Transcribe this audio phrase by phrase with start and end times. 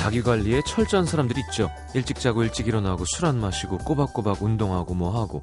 [0.00, 1.70] 자기 관리에 철저한 사람들 있죠.
[1.94, 5.42] 일찍 자고 일찍 일어나고 술 안 마시고 꼬박꼬박 운동하고 뭐 하고.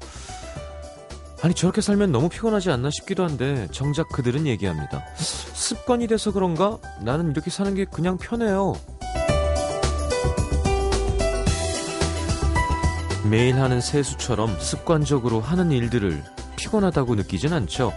[1.42, 5.04] 아니 저렇게 살면 너무 피곤하지 않나 싶기도 한데 정작 그들은 얘기합니다.
[5.16, 6.78] 습관이 돼서 그런가?
[7.00, 8.74] 나는 이렇게 사는 게 그냥 편해요.
[13.30, 16.24] 매일 하는 세수처럼 습관적으로 하는 일들을
[16.56, 17.92] 피곤하다고 느끼진 않죠.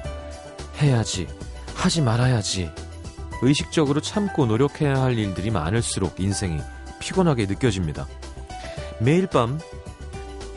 [0.79, 1.27] 해야지,
[1.73, 2.69] 하지 말아야지.
[3.41, 6.59] 의식적으로 참고 노력해야 할 일들이 많을수록 인생이
[6.99, 8.07] 피곤하게 느껴집니다.
[8.99, 9.59] 매일 밤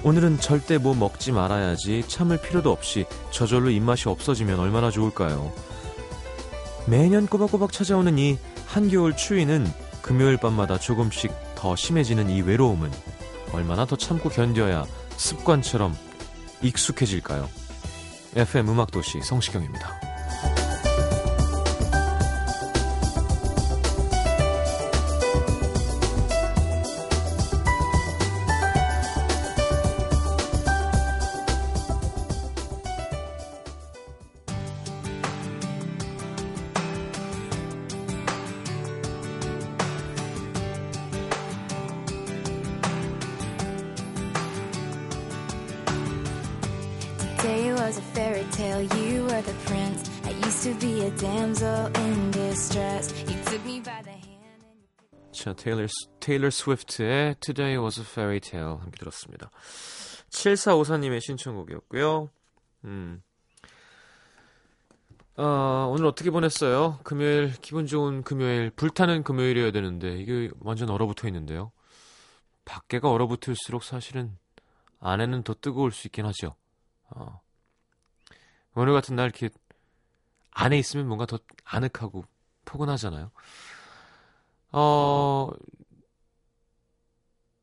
[0.03, 5.51] 오늘은 절대 뭐 먹지 말아야지 참을 필요도 없이 저절로 입맛이 없어지면 얼마나 좋을까요?
[6.87, 9.67] 매년 꼬박꼬박 찾아오는 이 한겨울 추위는
[10.03, 12.91] 금요일 밤마다 조금씩 더 심해지는 이 외로움은
[13.53, 14.85] 얼마나 더 참고 견뎌야
[15.17, 15.97] 습관처럼
[16.61, 17.49] 익숙해질까요?
[18.37, 20.14] FM 음악도시 성시경입니다.
[55.65, 55.87] 테일러,
[56.21, 59.51] 테일러 스위프트의 Today Was a Fairy Tale 함께 들었습니다.
[60.29, 62.29] 7454님의 신청곡이었고요.
[62.85, 63.23] 음.
[65.37, 67.01] 아, 오늘 어떻게 보냈어요?
[67.03, 71.73] 금요일, 기분 좋은 금요일, 불타는 금요일이어야 되는데, 이게 완전 얼어붙어 있는데요.
[72.67, 74.37] 밖에가 얼어붙을수록 사실은
[75.01, 76.57] 안에는 더 뜨거울 수 있긴 하죠.
[77.09, 77.41] 어.
[78.75, 79.49] 오늘 같은 날 이렇게
[80.51, 82.27] 안에 있으면 뭔가 더 아늑하고
[82.67, 83.31] 포근하잖아요.
[84.77, 85.51] 어,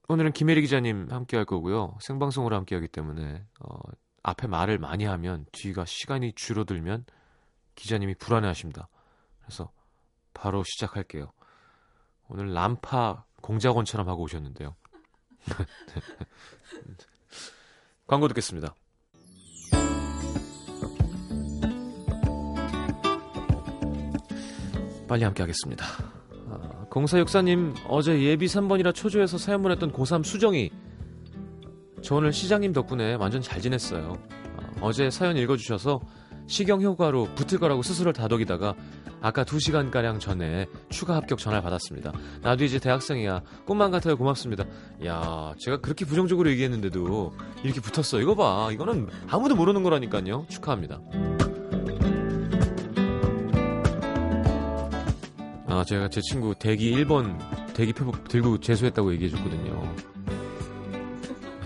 [0.08, 1.98] 오늘은 김혜리 기자님 함께 할 거고요.
[2.00, 3.80] 생방송으로 함께 하기 때문에, 어,
[4.24, 7.04] 앞에 말을 많이 하면 뒤가 시간이 줄어들면
[7.76, 8.88] 기자님이 불안해 하십니다.
[9.42, 9.74] 그래서
[10.34, 11.34] 바로 시작할게요.
[12.30, 14.78] 오늘 람파 공작원처럼 하고 오셨는데요.
[18.08, 18.74] 광고 듣겠습니다.
[25.10, 26.21] 빨리 함께 하겠습니다.
[26.92, 30.70] 아, 0464님, 어제 예비 3번이라 초조해서 사연 보냈던 고3 수정이
[32.02, 34.18] 저 오늘 시장님 덕분에 완전 잘 지냈어요.
[34.58, 36.02] 아, 어제 사연 읽어주셔서
[36.48, 38.76] 시경 효과로 붙을 거라고 스스로 다독이다가
[39.22, 42.12] 아까 2시간가량 전에 추가 합격 전화를 받았습니다.
[42.42, 43.44] 나도 이제 대학생이야.
[43.66, 44.18] 꿈만 같아요.
[44.18, 44.66] 고맙습니다.
[45.06, 47.32] 야, 제가 그렇게 부정적으로 얘기했는데도
[47.64, 48.20] 이렇게 붙었어.
[48.20, 48.70] 이거 봐.
[48.74, 50.48] 이거는 아무도 모르는 거라니까요.
[50.50, 51.00] 축하합니다.
[55.72, 57.38] 아, 제가 제 친구 대기 1번
[57.74, 59.96] 대기 표복 들고 재수했다고 얘기해 줬거든요.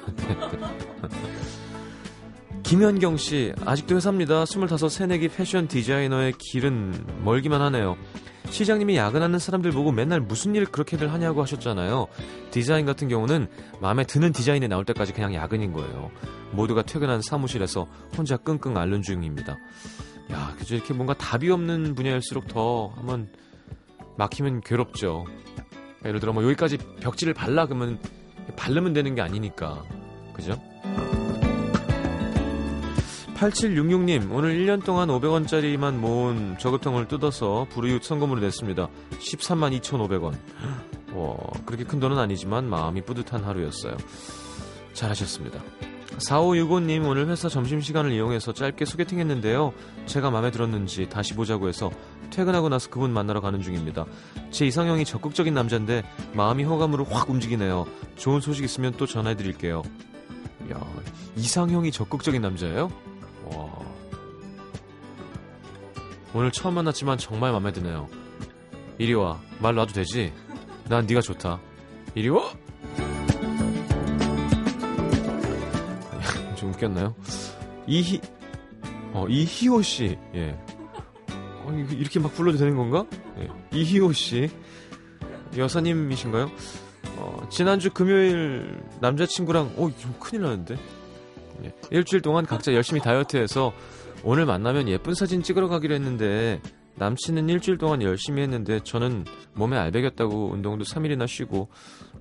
[2.61, 4.43] 김현경 씨, 아직도 회사입니다.
[4.43, 7.97] 25, 새내기 패션 디자이너의 길은 멀기만 하네요.
[8.51, 12.05] 시장님이 야근하는 사람들 보고 맨날 무슨 일 그렇게들 하냐고 하셨잖아요.
[12.51, 13.47] 디자인 같은 경우는
[13.81, 16.11] 마음에 드는 디자인이 나올 때까지 그냥 야근인 거예요.
[16.51, 19.57] 모두가 퇴근한 사무실에서 혼자 끙끙 앓는 중입니다.
[20.31, 20.75] 야, 그죠?
[20.75, 23.29] 이렇게 뭔가 답이 없는 분야일수록 더 한번
[24.17, 25.25] 막히면 괴롭죠.
[26.05, 27.99] 예를 들어 뭐 여기까지 벽지를 발라 그러면
[28.55, 29.83] 바르면 되는 게 아니니까.
[30.33, 30.61] 그죠?
[33.35, 38.87] 8766님, 오늘 1년 동안 500원짜리만 모은 저금통을 뜯어서 불우윳 선금으로 냈습니다.
[39.11, 40.33] 13만 2,500원.
[41.15, 43.97] 와, 그렇게 큰 돈은 아니지만 마음이 뿌듯한 하루였어요.
[44.93, 45.59] 잘하셨습니다.
[46.17, 49.73] 4565님, 오늘 회사 점심시간을 이용해서 짧게 소개팅 했는데요.
[50.05, 51.91] 제가 마음에 들었는지 다시 보자고 해서
[52.29, 54.05] 퇴근하고 나서 그분 만나러 가는 중입니다.
[54.51, 56.03] 제 이상형이 적극적인 남자인데
[56.33, 57.85] 마음이 호감으로 확 움직이네요.
[58.15, 59.83] 좋은 소식 있으면 또 전화해드릴게요.
[60.71, 60.81] 야,
[61.35, 62.91] 이상형이 적극적인 남자예요?
[63.45, 63.69] 와.
[66.33, 68.09] 오늘 처음 만났지만 정말 마음에 드네요.
[68.97, 69.39] 이리 와.
[69.59, 70.33] 말 놔도 되지?
[70.89, 71.59] 난 네가 좋다.
[72.13, 72.51] 이리 와.
[76.75, 77.15] 웃겼나요?
[77.87, 78.19] 이희
[79.13, 80.17] 어 이희호 씨.
[80.35, 80.57] 예.
[81.29, 83.05] 어, 이렇게 막 불러도 되는 건가?
[83.39, 83.49] 예.
[83.77, 84.49] 이희호 씨.
[85.57, 86.51] 여사님이신가요?
[87.17, 90.77] 어, 지난주 금요일 남자친구랑 어, 좀 큰일 나는데.
[91.63, 91.73] 예.
[91.91, 93.73] 일주일 동안 각자 열심히 다이어트해서
[94.23, 96.61] 오늘 만나면 예쁜 사진 찍으러 가기로 했는데
[96.95, 101.69] 남친은 일주일 동안 열심히 했는데 저는 몸에 알배겼다고 운동도 3일이나 쉬고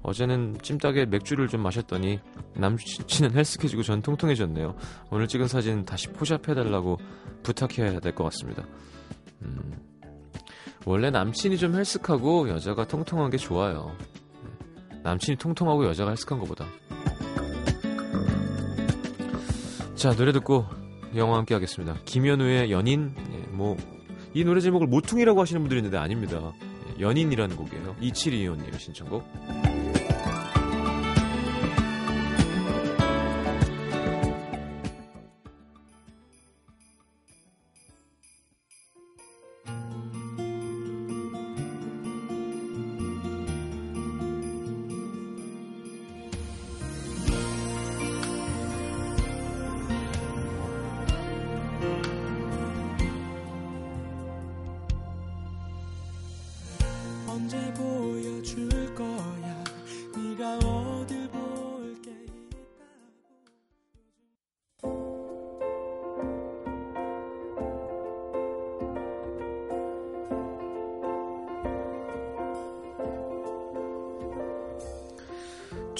[0.05, 2.21] 어제는 찜닭에 맥주를 좀 마셨더니
[2.55, 4.77] 남친은 헬스케지고 전 통통해졌네요.
[5.11, 6.99] 오늘 찍은 사진 다시 포샵해달라고
[7.43, 8.65] 부탁해야 될 것 같습니다.
[9.43, 9.73] 음,
[10.85, 13.97] 원래 남친이 좀 헬스하고 여자가 통통한 게 좋아요.
[14.43, 16.67] 음, 남친이 통통하고 여자가 헬스한 것보다.
[19.95, 20.67] 자 노래 듣고
[21.17, 21.97] 영화 함께 하겠습니다.
[22.05, 23.15] 김현우의 연인.
[23.33, 26.53] 예, 뭐이 노래 제목을 모퉁이라고 하시는 분들이 있는데 아닙니다.
[26.91, 27.97] 예, 연인이라는 곡이에요.
[28.03, 29.25] 2725님 신청곡.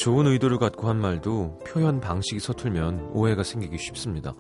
[0.05, 4.35] 좋은 의도를 갖고 한 말도 표현 방식이 서툴면 오해가 생기기 쉽습니다.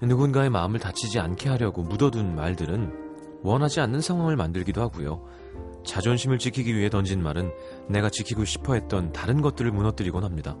[0.00, 2.92] 누군가의 마음을 다치지 않게 하려고 묻어둔 말들은
[3.44, 5.24] 원하지 않는 상황을 만들기도 하고요.
[5.86, 7.52] 자존심을 지키기 위해 던진 말은
[7.90, 10.56] 내가 지키고 싶어 했던 다른 것들을 무너뜨리곤 합니다.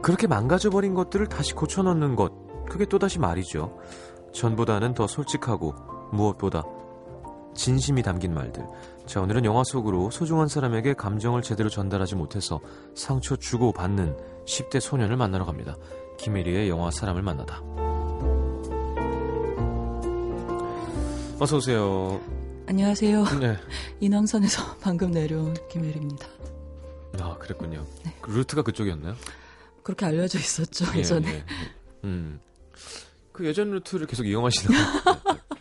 [0.00, 2.32] 그렇게 망가져버린 것들을 다시 고쳐넣는 것,
[2.66, 3.76] 그게 또다시 말이죠.
[4.32, 5.74] 전보다는 더 솔직하고
[6.12, 6.62] 무엇보다
[7.58, 8.64] 진심이 담긴 말들.
[9.04, 12.60] 자, 오늘은 영화 속으로 소중한 사람에게 감정을 제대로 전달하지 못해서
[12.94, 14.16] 상처 주고 받는
[14.46, 15.76] 10대 소년을 만나러 갑니다.
[16.18, 17.60] 김혜리의 영화 사람을 만나다.
[21.40, 22.20] 어서 오세요.
[22.68, 23.24] 안녕하세요.
[23.40, 23.56] 네.
[23.98, 26.28] 인왕산에서 방금 내려온 김혜리입니다.
[27.20, 27.84] 아, 그랬군요.
[28.04, 28.14] 네.
[28.20, 29.16] 그 루트가 그쪽이었나요?
[29.82, 31.28] 그렇게 알려져 있었죠, 예, 예전에.
[31.28, 31.44] 예.
[32.04, 32.38] 음.
[33.32, 34.78] 그 예전 루트를 계속 이용하시나요?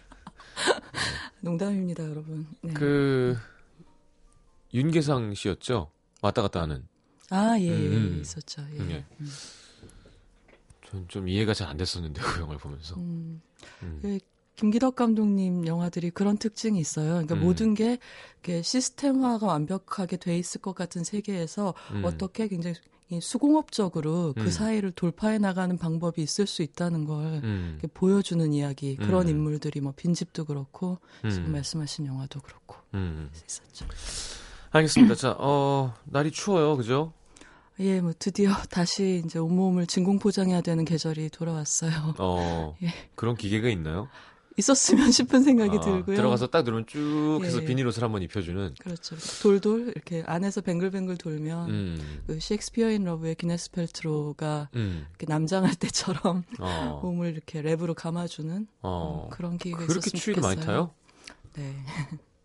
[1.47, 2.45] 농담입니다, 여러분.
[2.61, 2.73] 네.
[2.73, 3.37] 그,
[4.73, 5.89] 윤계상 씨였죠?
[6.21, 6.85] 왔다 갔다 하는.
[7.29, 8.19] 아, 예, 예, 음.
[8.21, 8.61] 있었죠.
[8.73, 8.89] 예.
[8.91, 9.05] 예.
[9.19, 9.27] 음.
[10.85, 12.95] 전좀 이해가 잘 안 됐었는데, 그 영화를 보면서.
[12.95, 13.41] 음.
[13.83, 13.99] 음.
[14.01, 14.19] 그
[14.55, 17.09] 김기덕 감독님 영화들이 그런 특징이 있어요.
[17.09, 17.41] 그러니까 음.
[17.41, 17.99] 모든 게
[18.63, 22.03] 시스템화가 완벽하게 돼 있을 것 같은 세계에서 음.
[22.03, 22.79] 어떻게 굉장히 이
[23.21, 24.43] 수공업적으로 음.
[24.43, 27.79] 그 사이를 돌파해 나가는 방법이 있을 수 있다는 걸 음.
[27.93, 29.29] 보여주는 이야기 그런 음.
[29.29, 30.99] 인물들이 뭐 빈집도 그렇고
[31.29, 31.51] 지금 음.
[31.53, 33.29] 말씀하신 영화도 그렇고 음.
[33.33, 33.85] 있었죠.
[34.71, 35.15] 알겠습니다.
[35.15, 36.75] 자, 어, 날이 추워요.
[36.75, 37.13] 그죠?
[37.79, 42.15] 예, 뭐 드디어 다시 이제 온몸을 진공 포장해야 되는 계절이 돌아왔어요.
[42.19, 42.93] 어, 예.
[43.15, 44.07] 그런 기계가 있나요?
[44.57, 46.15] 있었으면 싶은 생각이 아, 들고요.
[46.15, 47.65] 들어가서 딱 누르면 쭉 해서 예.
[47.65, 48.75] 비닐옷을 한번 입혀주는.
[48.79, 49.15] 그렇죠.
[49.41, 52.21] 돌돌 이렇게 안에서 뱅글뱅글 돌면 음.
[52.27, 55.05] 그 셰익스피어 인 러브의 기네스 펠트로가 음.
[55.09, 56.99] 이렇게 남장할 때처럼 어.
[57.03, 59.25] 몸을 이렇게 랩으로 감아주는 어.
[59.25, 60.75] 음, 그런 기회가 있었으면 추위를 많이 좋겠어요.
[60.75, 60.91] 타요?
[61.53, 61.73] 네.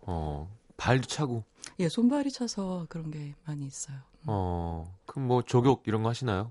[0.03, 0.51] 어.
[0.77, 1.45] 발도 차고.
[1.79, 3.97] 예, 손발이 차서 그런 게 많이 있어요.
[4.27, 4.93] 어.
[5.07, 6.51] 그럼 뭐 조격 이런 거 하시나요?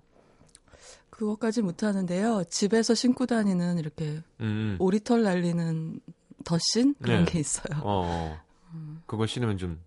[1.10, 2.46] 그것까지 못 하는데요.
[2.50, 4.76] 집에서 신고 다니는 이렇게 음.
[4.80, 6.00] 오리털 날리는
[6.44, 7.32] 덧신 그런 네.
[7.32, 7.80] 게 있어요.
[7.84, 8.40] 어.
[8.74, 9.04] 음.
[9.06, 9.80] 그걸 신으면 좀,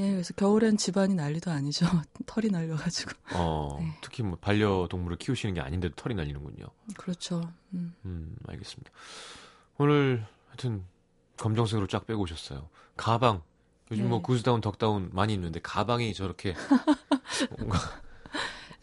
[0.00, 1.86] 예, 그래서 겨울엔 집안이 난리도 아니죠.
[2.26, 3.12] 털이 날려가지고.
[3.34, 3.76] 어.
[3.78, 3.92] 네.
[4.00, 6.66] 특히 뭐 반려동물을 키우시는 게 아닌데도 털이 날리는군요.
[6.96, 7.52] 그렇죠.
[7.74, 7.94] 음.
[8.04, 8.90] 음, 알겠습니다.
[9.78, 10.84] 오늘 하여튼
[11.36, 12.68] 검정색으로 쫙 빼고 오셨어요.
[12.96, 13.42] 가방.
[13.90, 14.22] 요즘 뭐 네.
[14.22, 16.54] 구스다운 덕다운 많이 입는데 가방이 저렇게
[17.58, 18.11] 뭔가 네.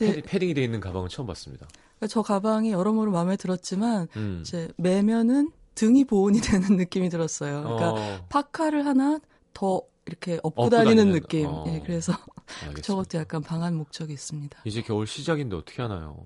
[0.06, 1.68] 패딩, 패딩이 돼 있는 가방은 처음 봤습니다.
[1.98, 4.40] 그러니까 저 가방이 여러모로 마음에 들었지만 음.
[4.42, 7.64] 이제 매면은 등이 보온이 되는 느낌이 들었어요.
[7.64, 9.20] 그러니까 어, 파카를 하나
[9.54, 11.46] 더 이렇게 업고, 업고 다니는 다니는, 느낌.
[11.48, 11.66] 어.
[11.68, 12.14] 예, 그래서
[12.64, 12.82] 알겠습니다.
[12.82, 14.60] 저것도 약간 방한 목적이 있습니다.
[14.66, 16.26] 이제 겨울 시작인데 어떻게 하나요?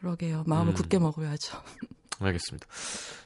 [0.00, 0.44] 그러게요.
[0.46, 0.74] 마음을 음.
[0.74, 1.56] 굳게 먹어야죠.
[2.20, 2.66] 알겠습니다.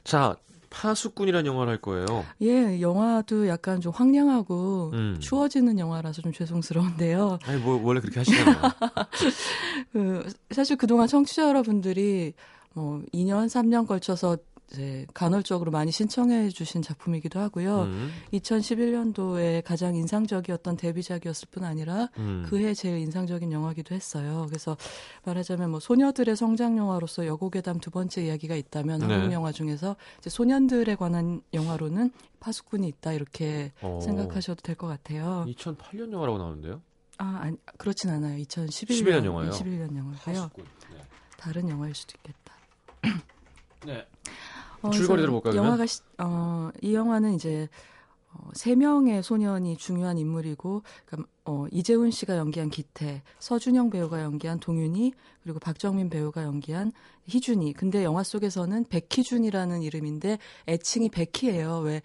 [0.03, 0.35] 자,
[0.69, 2.25] 파수꾼이라는 영화를 할 거예요.
[2.41, 5.17] 예, 영화도 약간 좀 황량하고 음.
[5.19, 7.39] 추워지는 영화라서 좀 죄송스러운데요.
[7.45, 8.57] 아니 뭐 원래 그렇게 하시잖아요.
[9.91, 12.33] 그 사실 그동안 청취자 여러분들이
[12.73, 14.37] 뭐 2년, 3년 걸쳐서
[14.71, 17.83] 이제 간헐적으로 많이 신청해 주신 작품이기도 하고요.
[17.83, 22.45] 음, 2011년도에 가장 인상적이었던 데뷔작이었을 뿐 아니라 음.
[22.47, 24.45] 그해 제일 인상적인 영화기도 했어요.
[24.47, 24.77] 그래서
[25.25, 29.05] 말하자면 뭐 소녀들의 성장 영화로서 여고괴담 두 번째 이야기가 있다면 네.
[29.13, 35.45] 한국 영화 중에서 이제 소년들에 관한 영화로는 파수꾼이 있다 이렇게 어, 생각하셔도 될 것 같아요.
[35.47, 36.81] 2008년 영화라고 나오는데요.
[37.17, 38.37] 아, 아니, 그렇진 않아요.
[38.43, 39.49] 2011년 11년 영화요?
[39.51, 40.15] 11년 영화고요.
[40.23, 40.63] 파수꾼.
[40.93, 41.01] 네.
[41.37, 42.53] 다른 영화일 수도 있겠다.
[43.85, 44.05] 네.
[44.81, 45.65] 어, 줄거리 그래서 들어볼까요, 그러면?
[45.67, 47.67] 영화가 시- 어, 이 영화는 이제
[48.31, 54.59] 어, 세 명의 소년이 중요한 인물이고, 그러니까, 어, 이재훈 씨가 연기한 기태, 서준영 배우가 연기한
[54.59, 56.91] 동윤이, 그리고 박정민 배우가 연기한
[57.25, 57.73] 희준이.
[57.73, 61.79] 근데 영화 속에서는 백희준이라는 이름인데 애칭이 백희예요.
[61.79, 62.03] 왜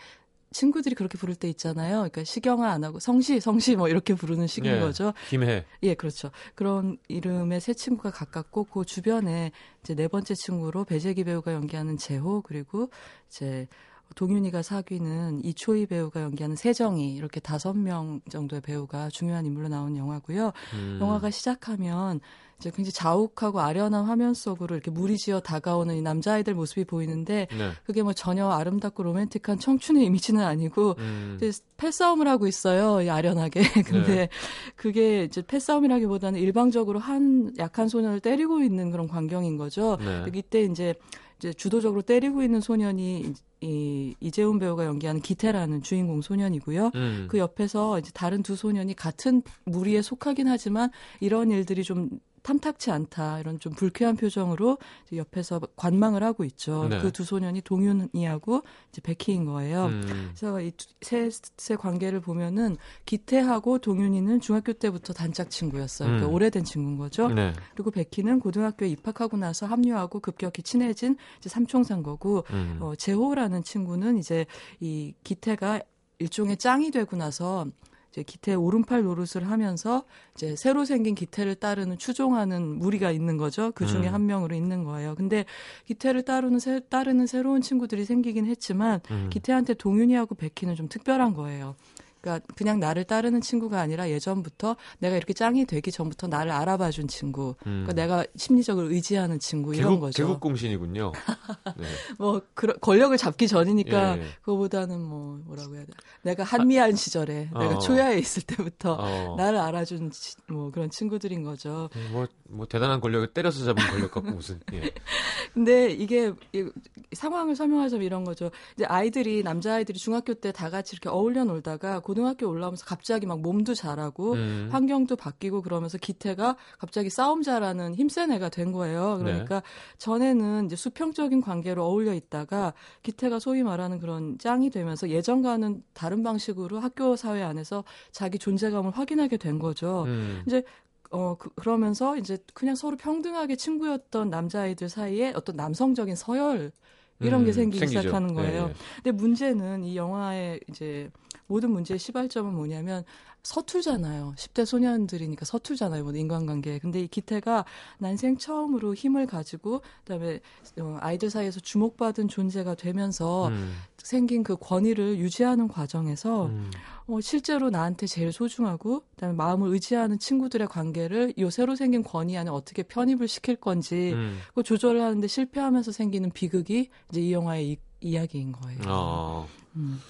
[0.54, 1.96] 친구들이 그렇게 부를 때 있잖아요.
[1.96, 4.80] 그러니까 시경아 안 하고 성시 성시 뭐 이렇게 부르는 식인 예.
[4.80, 5.12] 거죠.
[5.28, 5.64] 김해.
[5.82, 6.30] 예, 그렇죠.
[6.54, 9.50] 그런 이름의 세 친구가 가깝고 그 주변에
[9.82, 12.88] 이제 네 번째 친구로 배재기 배우가 연기하는 재호 그리고
[13.28, 13.66] 이제
[14.14, 20.52] 동윤이가 사귀는 이초희 배우가 연기하는 세정이 이렇게 다섯 명 정도의 배우가 중요한 인물로 나오는 영화고요.
[20.74, 20.98] 음.
[21.00, 22.20] 영화가 시작하면
[22.58, 27.70] 이제 굉장히 자욱하고 아련한 화면 속으로 이렇게 무리지어 다가오는 이 남자아이들 모습이 보이는데 네.
[27.84, 31.36] 그게 뭐 전혀 아름답고 로맨틱한 청춘의 이미지는 아니고 음.
[31.36, 33.02] 이제 패싸움을 하고 있어요.
[33.02, 33.60] 이 아련하게.
[33.84, 34.28] 근데 네.
[34.76, 39.98] 그게 이제 패싸움이라기보다는 일방적으로 한 약한 소년을 때리고 있는 그런 광경인 거죠.
[40.00, 40.24] 네.
[40.34, 40.94] 이때 이제
[41.38, 46.90] 이제 주도적으로 때리고 있는 소년이 이 이재훈 배우가 연기하는 기태라는 주인공 소년이고요.
[46.94, 47.26] 음.
[47.30, 52.10] 그 옆에서 이제 다른 두 소년이 같은 무리에 속하긴 하지만 이런 일들이 좀
[52.44, 54.76] 탐탁치 않다 이런 좀 불쾌한 표정으로
[55.14, 56.86] 옆에서 관망을 하고 있죠.
[56.88, 57.00] 네.
[57.00, 59.86] 그두 소년이 동윤이하고 이제 백희인 거예요.
[59.86, 60.32] 음.
[60.36, 66.08] 그래서 이세 관계를 보면은 기태하고 동윤이는 중학교 때부터 단짝 친구였어요.
[66.08, 66.34] 그러니까 음.
[66.34, 67.28] 오래된 친구인 거죠.
[67.28, 67.54] 네.
[67.74, 72.78] 그리고 백희는 고등학교에 입학하고 나서 합류하고 급격히 친해진 이제 삼총사인 거고 음.
[72.80, 74.44] 어, 재호라는 친구는 이제
[74.80, 75.80] 이 기태가
[76.18, 77.66] 일종의 짱이 되고 나서
[78.14, 80.04] 이제 기태 오른팔 노릇을 하면서
[80.36, 83.72] 이제 새로 생긴 기태를 따르는 추종하는 무리가 있는 거죠.
[83.74, 84.14] 그 중에 음.
[84.14, 85.16] 한 명으로 있는 거예요.
[85.16, 85.44] 근데
[85.86, 89.30] 기태를 따르는 새, 따르는 새로운 친구들이 생기긴 했지만 음.
[89.32, 91.74] 기태한테 동윤이하고 백희는 좀 특별한 거예요.
[92.24, 97.54] 그러니까 그냥 나를 따르는 친구가 아니라 예전부터 내가 이렇게 짱이 되기 전부터 나를 알아봐준 친구.
[97.66, 97.84] 음.
[97.86, 100.22] 그러니까 내가 심리적으로 의지하는 친구 이런 개국, 거죠.
[100.26, 101.12] 개국 공신이군요.
[101.76, 101.84] 네.
[102.18, 104.26] 뭐 그런 권력을 잡기 전이니까 예, 예.
[104.40, 105.92] 그거보다는 뭐 뭐라고 해야 돼?
[106.22, 107.78] 내가 한미한 시절에 내가 어.
[107.78, 109.34] 초야에 있을 때부터 어.
[109.36, 111.90] 나를 알아준 치- 뭐 그런 친구들인 거죠.
[112.10, 114.60] 뭐, 뭐 대단한 권력을 때려서 잡은 권력 같고 무슨.
[114.72, 114.90] 예.
[115.52, 116.64] 근데 이게 이-
[117.12, 118.50] 상황을 설명하자면 이런 거죠.
[118.76, 123.26] 이제 아이들이 남자 아이들이 중학교 때 다 같이 이렇게 어울려 놀다가 고 등학교 올라오면서 갑자기
[123.26, 124.68] 막 몸도 자라고 음.
[124.70, 129.18] 환경도 바뀌고 그러면서 기태가 갑자기 싸움 잘하는 힘센 애가 된 거예요.
[129.18, 129.24] 네.
[129.24, 129.62] 그러니까
[129.98, 136.80] 전에는 이제 수평적인 관계로 어울려 있다가 기태가 소위 말하는 그런 짱이 되면서 예전과는 다른 방식으로
[136.80, 140.04] 학교 사회 안에서 자기 존재감을 확인하게 된 거죠.
[140.06, 140.42] 음.
[140.46, 140.62] 이제
[141.10, 146.72] 어 그, 그러면서 이제 그냥 서로 평등하게 친구였던 남자아이들 사이에 어떤 남성적인 서열
[147.20, 148.00] 이런 게 음, 생기기 생기죠.
[148.00, 148.62] 시작하는 거예요.
[148.62, 148.74] 예, 예.
[148.96, 151.10] 근데 문제는 이 영화의 이제
[151.46, 153.04] 모든 문제의 시발점은 뭐냐면
[153.44, 154.34] 서툴잖아요.
[154.36, 156.02] 10대 소년들이니까 서툴잖아요.
[156.02, 156.78] 뭐 인간관계.
[156.78, 157.66] 근데 이 기태가
[157.98, 160.40] 난생 처음으로 힘을 가지고 그다음에
[160.80, 163.74] 어, 아이들 사이에서 주목받은 존재가 되면서 음.
[163.98, 166.70] 생긴 그 권위를 유지하는 과정에서 음.
[167.06, 172.50] 어, 실제로 나한테 제일 소중하고 그다음에 마음을 의지하는 친구들의 관계를 요 새로 생긴 권위 안에
[172.50, 174.38] 어떻게 편입을 시킬 건지 음.
[174.54, 178.80] 그 조절을 하는데 실패하면서 생기는 비극이 이제 이 영화의 이, 이야기인 거예요.
[178.86, 179.48] 어.
[179.76, 180.00] 음.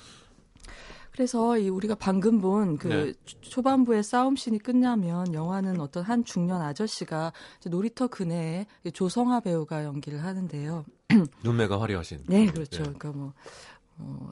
[1.15, 3.13] 그래서 이 우리가 방금 본그 네.
[3.41, 10.25] 초반부의 싸움 씬이 끝나면 영화는 어떤 한 중년 아저씨가 이제 놀이터 그네에 조성아 배우가 연기를
[10.25, 10.85] 하는데요.
[11.45, 12.25] 눈매가 화려하신.
[12.27, 12.79] 네, 그렇죠.
[12.79, 12.83] 네.
[12.83, 13.33] 그러니까 뭐
[13.99, 14.31] 어,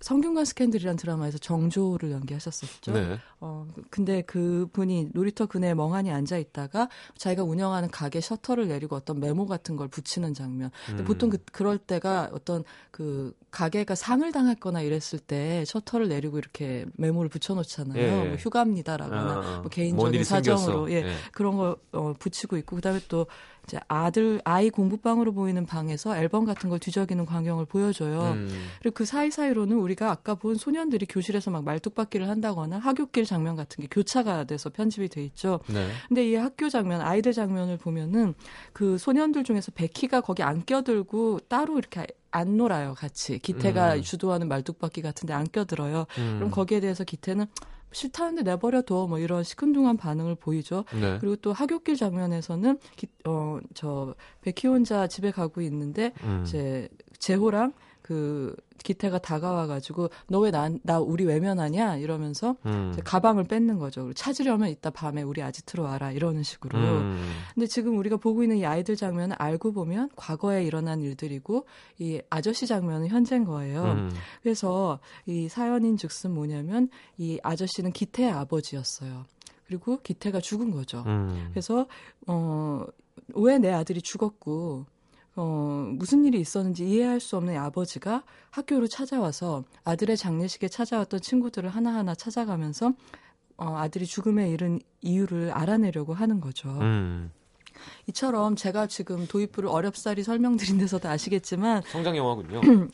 [0.00, 2.92] 성균관 스캔들이라는 드라마에서 정조를 연기하셨었죠.
[2.92, 3.18] 네.
[3.40, 9.20] 어, 근데 그 분이 놀이터 그네에 멍하니 앉아 있다가 자기가 운영하는 가게 셔터를 내리고 어떤
[9.20, 10.70] 메모 같은 걸 붙이는 장면.
[10.90, 11.04] 음.
[11.04, 17.28] 보통 그, 그럴 때가 어떤 그 가게가 상을 당했거나 이랬을 때 셔터를 내리고 이렇게 메모를
[17.28, 18.02] 붙여놓잖아요.
[18.02, 18.28] 예.
[18.28, 20.90] 뭐 휴가입니다라거나 아, 뭐뭔 개인적인 사정으로 생겼어.
[20.90, 21.14] 예, 예.
[21.32, 23.26] 그런 걸 어, 붙이고 있고 그다음에 또
[23.66, 28.34] 이제 아들 아이 공부방으로 보이는 방에서 앨범 같은 걸 뒤적이는 광경을 보여줘요.
[28.34, 28.48] 음.
[28.80, 33.88] 그리고 그 사이사이로는 우리가 아까 본 소년들이 교실에서 막 말뚝박기를 한다거나 하굣길 장면 같은 게
[33.90, 35.60] 교차가 돼서 편집이 돼 있죠.
[35.68, 35.88] 네.
[36.06, 38.34] 근데 이 학교 장면, 아이들 장면을 보면은
[38.72, 43.38] 그 소년들 중에서 베키가 거기 안 껴들고 따로 이렇게 안 놀아요, 같이.
[43.38, 44.02] 기태가 음.
[44.02, 46.06] 주도하는 말뚝박기 같은데 안 껴들어요.
[46.18, 46.34] 음.
[46.38, 47.46] 그럼 거기에 대해서 기태는
[47.92, 50.84] 싫다는데 내버려둬 뭐 이런 시큰둥한 반응을 보이죠.
[50.92, 51.18] 네.
[51.18, 56.42] 그리고 또 하굣길 장면에서는 기, 어, 저 베키 혼자 집에 가고 있는데 음.
[56.44, 56.88] 이제
[57.18, 58.54] 재호랑 그
[58.86, 62.96] 기태가 다가와가지고 너 왜 나 나 우리 외면하냐 이러면서 음.
[63.04, 64.12] 가방을 뺏는 거죠.
[64.14, 66.78] 찾으려면 이따 밤에 우리 아지트로 와라 이러는 식으로.
[66.78, 67.30] 음.
[67.54, 71.66] 근데 지금 우리가 보고 있는 이 아이들 장면은 알고 보면 과거에 일어난 일들이고
[71.98, 73.82] 이 아저씨 장면은 현재인 거예요.
[73.84, 74.10] 음.
[74.42, 76.88] 그래서 이 사연인즉슨 뭐냐면
[77.18, 79.24] 이 아저씨는 기태의 아버지였어요.
[79.66, 81.02] 그리고 기태가 죽은 거죠.
[81.06, 81.48] 음.
[81.50, 81.86] 그래서
[82.26, 82.84] 어
[83.34, 84.86] 왜 내 아들이 죽었고
[85.36, 91.68] 어 무슨 일이 있었는지 이해할 수 없는 이 아버지가 학교로 찾아와서 아들의 장례식에 찾아왔던 친구들을
[91.68, 92.94] 하나하나 찾아가면서
[93.58, 96.70] 어 아들이 죽음에 이른 이유를 알아내려고 하는 거죠.
[96.80, 97.30] 음.
[98.06, 102.60] 이처럼 제가 지금 도입부를 어렵사리 설명드린 데서도 아시겠지만 성장 영화군요.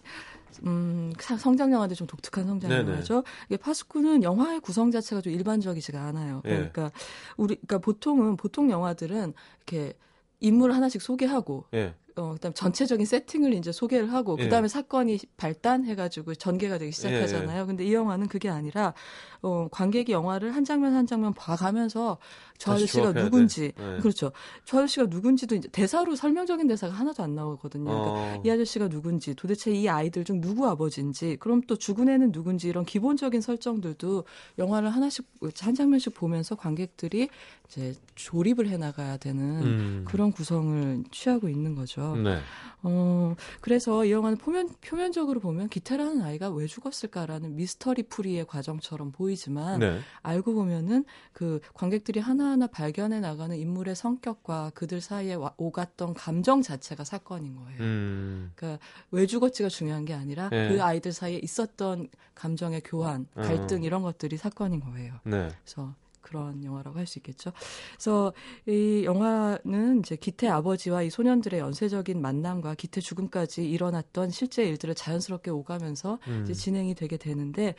[0.66, 2.70] 음, 사- 성장 영화인데 좀 독특한 성장.
[2.72, 3.22] 영화죠.
[3.46, 6.42] 이게 파스쿠는 영화의 구성 자체가 좀 일반적이지가 않아요.
[6.44, 6.50] 예.
[6.50, 6.90] 그러니까
[7.36, 9.94] 우리 그러니까 보통은 보통 영화들은 이렇게
[10.40, 11.94] 인물 을 하나씩 소개하고 예.
[12.16, 14.44] 어, 그다음 전체적인 세팅을 이제 소개를 하고 예.
[14.44, 17.66] 그다음에 사건이 발단해가지고 전개가 되기 시작하잖아요.
[17.66, 18.94] 근데 이 영화는 그게 아니라
[19.40, 22.18] 어, 관객이 영화를 한 장면 한 장면 봐가면서
[22.58, 23.82] 저 아저씨가 누군지 돼.
[23.82, 23.98] 네.
[23.98, 24.30] 그렇죠.
[24.64, 27.84] 저 아저씨가 누군지도 이제 대사로 설명적인 대사가 하나도 안 나오거든요.
[27.84, 28.42] 그러니까 어.
[28.44, 32.84] 이 아저씨가 누군지 도대체 이 아이들 중 누구 아버지인지 그럼 또 죽은 애는 누군지 이런
[32.84, 34.24] 기본적인 설정들도
[34.58, 35.26] 영화를 하나씩
[35.60, 37.28] 한 장면씩 보면서 관객들이
[37.66, 40.04] 이제 조립을 해 나가야 되는 음.
[40.06, 42.01] 그런 구성을 취하고 있는 거죠.
[42.16, 42.38] 네.
[42.84, 49.78] 어, 그래서 이 영화는 표면, 표면적으로 보면 기태라는 아이가 왜 죽었을까라는 미스터리 풀이의 과정처럼 보이지만
[49.78, 50.00] 네.
[50.22, 57.04] 알고 보면은 그 관객들이 하나하나 발견해 나가는 인물의 성격과 그들 사이에 와- 오갔던 감정 자체가
[57.04, 57.78] 사건인 거예요.
[57.80, 58.52] 음.
[58.56, 60.68] 그러니까 왜 죽었지가 중요한 게 아니라 네.
[60.68, 63.42] 그 아이들 사이에 있었던 감정의 교환, 어.
[63.42, 65.14] 갈등 이런 것들이 사건인 거예요.
[65.24, 65.50] 네.
[65.62, 67.52] 그래서 그런 영화라고 할 수 있겠죠.
[67.92, 68.32] 그래서
[68.66, 75.50] 이 영화는 이제 기태 아버지와 이 소년들의 연쇄적인 만남과 기태 죽음까지 일어났던 실제 일들을 자연스럽게
[75.50, 76.42] 오가면서 음.
[76.44, 77.74] 이제 진행이 되게 되는데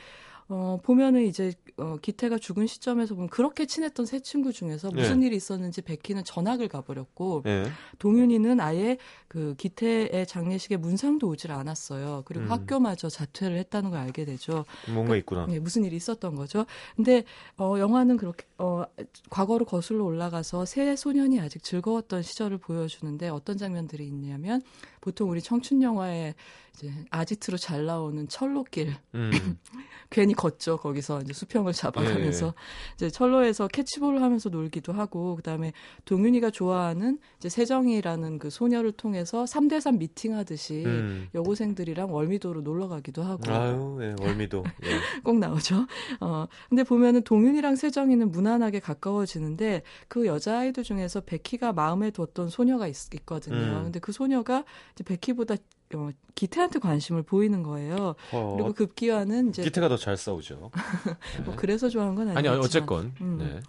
[0.50, 5.27] 어 보면은 이제 어 기태가 죽은 시점에서 보면 그렇게 친했던 세 친구 중에서 무슨 네.
[5.27, 7.65] 일이 있었는지 베키는 전학을 가버렸고 예.
[8.00, 8.97] 동윤이는 아예
[9.27, 12.23] 그 기태의 장례식에 문상도 오질 않았어요.
[12.25, 12.51] 그리고 음.
[12.51, 14.65] 학교마저 자퇴를 했다는 걸 알게 되죠.
[14.93, 15.45] 뭔가 있구나.
[15.47, 16.65] 네, 무슨 일이 있었던 거죠.
[16.95, 17.23] 근데
[17.57, 18.83] 어 영화는 그렇게 어
[19.29, 24.62] 과거로 거슬러 올라가서 새 소년이 아직 즐거웠던 시절을 보여주는데 어떤 장면들이 있냐면
[25.01, 26.35] 보통 우리 청춘 영화에
[26.73, 29.31] 이제 아지트로 잘 나오는 철로길 음.
[30.13, 32.53] 괜히 걷죠 거기서 이제 수평을 잡아가면서
[32.93, 35.73] 이제 철로에서 캐치볼을 하면서 놀기도 하고 그다음에
[36.06, 41.30] 동윤이가 좋아하는 이제 세정이라는 그 소녀를 통해서 3대3 미팅 하듯이 음.
[41.34, 44.63] 여고생들이랑 월미도로 놀러 가기도 하고 아유, 예, 월미도.
[44.86, 45.21] 예.
[45.23, 45.88] 꼭 나오죠.
[46.19, 52.93] 어, 근데 보면은 동윤이랑 세정이는 무난하게 가까워지는데 그 여자아이들 중에서 베키가 마음에 뒀던 소녀가 있,
[53.26, 53.84] 거든요 음.
[53.86, 55.56] 근데 그 소녀가 이제 베키보다
[55.95, 58.15] 어, 기태한테 관심을 보이는 거예요.
[58.32, 60.71] 어, 그리고 급기야는 이제 기태가 더 잘 싸우죠.
[61.45, 63.13] 뭐 그래서 좋아한 건 아니, 아니지만 어쨌건.
[63.21, 63.38] 음.
[63.39, 63.60] 네.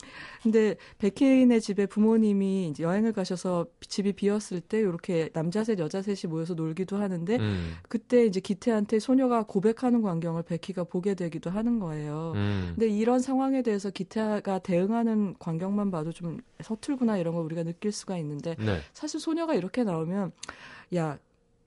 [0.43, 6.31] 근데 백혜인의 집에 부모님이 이제 여행을 가셔서 집이 비었을 때 이렇게 남자 셋 여자 셋이
[6.31, 7.75] 모여서 놀기도 하는데 음.
[7.89, 12.33] 그때 이제 기태한테 소녀가 고백하는 광경을 베키가 보게 되기도 하는 거예요.
[12.35, 12.73] 음.
[12.75, 18.17] 근데 이런 상황에 대해서 기태가 대응하는 광경만 봐도 좀 서툴구나 이런 걸 우리가 느낄 수가
[18.19, 18.81] 있는데 네.
[18.93, 20.33] 사실 소녀가 이렇게 나오면
[20.97, 21.19] 야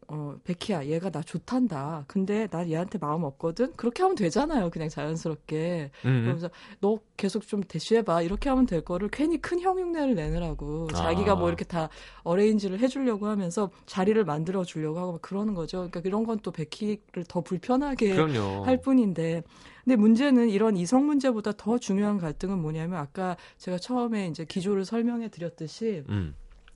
[0.09, 2.05] 어, 베키야, 얘가 나 좋단다.
[2.07, 3.73] 근데 나 얘한테 마음 없거든?
[3.73, 4.69] 그렇게 하면 되잖아요.
[4.69, 5.91] 그냥 자연스럽게.
[6.05, 6.21] 음.
[6.21, 8.21] 그러면서 너 계속 좀 대쉬해봐.
[8.21, 10.87] 이렇게 하면 될 거를 괜히 큰 형흉내를 내느라고.
[10.93, 11.35] 자기가 아.
[11.35, 11.89] 뭐 이렇게 다
[12.23, 15.89] 어레인지를 해주려고 하면서 자리를 만들어 주려고 하고 막 그러는 거죠.
[15.89, 18.63] 그러니까 이런 건또 베키를 더 불편하게 그럼요.
[18.63, 19.43] 할 뿐인데.
[19.83, 25.29] 근데 문제는 이런 이성 문제보다 더 중요한 갈등은 뭐냐면 아까 제가 처음에 이제 기조를 설명해
[25.29, 26.33] 드렸듯이 음.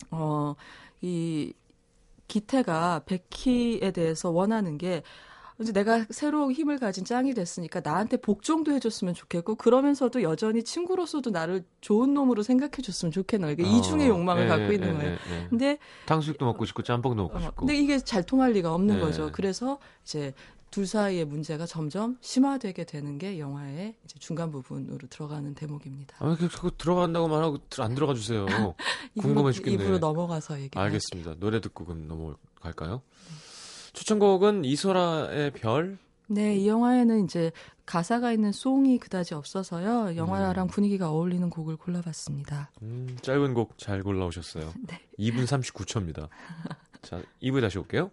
[0.09, 0.55] 어,
[1.01, 1.53] 이
[2.31, 5.03] 기태가 베키에 대해서 원하는 게
[5.59, 11.65] 이제 내가 새로 힘을 가진 짱이 됐으니까 나한테 복종도 해줬으면 좋겠고 그러면서도 여전히 친구로서도 나를
[11.81, 13.55] 좋은 놈으로 생각해줬으면 좋겠는 거예요.
[13.57, 15.11] 그러니까 어, 이중의 욕망을 예, 갖고 예, 있는 예, 거예요.
[15.11, 15.47] 예, 예.
[15.49, 17.55] 근데 탕수육도 먹고 싶고 짬뽕도 먹고 어, 싶고.
[17.65, 19.01] 근데 이게 잘 통할 리가 없는 네.
[19.01, 19.29] 거죠.
[19.33, 20.33] 그래서 이제
[20.71, 26.15] 둘 사이의 문제가 점점 심화되게 되는 게 영화의 이제 중간 부분으로 들어가는 대목입니다.
[26.19, 28.45] 아, 그 자꾸 들어간다고 말하고 들- 안 들어가 주세요.
[29.19, 29.83] 궁금해 죽겠네.
[29.83, 30.79] 입으로 넘어가서 얘기.
[30.79, 31.35] 알겠습니다.
[31.39, 33.01] 노래 듣고 그럼 넘어갈까요?
[33.93, 35.97] 추천곡은 이소라의 별.
[36.27, 37.51] 네, 이 영화에는 이제
[37.85, 40.15] 가사가 있는 송이 그다지 없어서요.
[40.15, 42.71] 영화랑 분위기가 어울리는 곡을 골라봤습니다.
[42.83, 44.71] 음, 짧은 곡 잘 골라오셨어요.
[44.87, 45.01] 네.
[45.19, 46.29] 2분 39초입니다.
[47.01, 48.09] 자, 2부에 다시 올게요.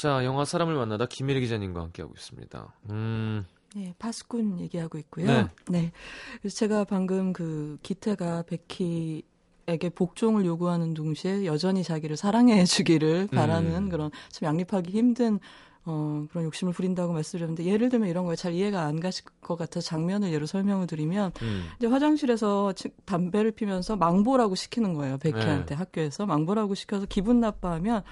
[0.00, 2.74] 자, 영화 사람을 만나다 김일희 기자님과 함께하고 있습니다.
[2.88, 3.44] 음,
[3.76, 5.26] 네, 파스꾼 얘기하고 있고요.
[5.26, 5.48] 네.
[5.68, 5.92] 네.
[6.40, 13.88] 그래서 제가 방금 그 기태가 베키에게 복종을 요구하는 동시에 여전히 자기를 사랑해 주기를 바라는 음.
[13.90, 15.38] 그런 참 양립하기 힘든
[15.86, 19.86] 어, 그런 욕심을 부린다고 말씀드렸는데 예를 들면 이런 거에 잘 이해가 안 가실 것 같아서
[19.86, 21.64] 장면을 예로 설명을 드리면 음.
[21.78, 25.16] 이제 화장실에서 치- 담배를 피면서 망보라고 시키는 거예요.
[25.18, 28.02] 백희한테 학교에서 망보라고 시켜서 기분 나빠하면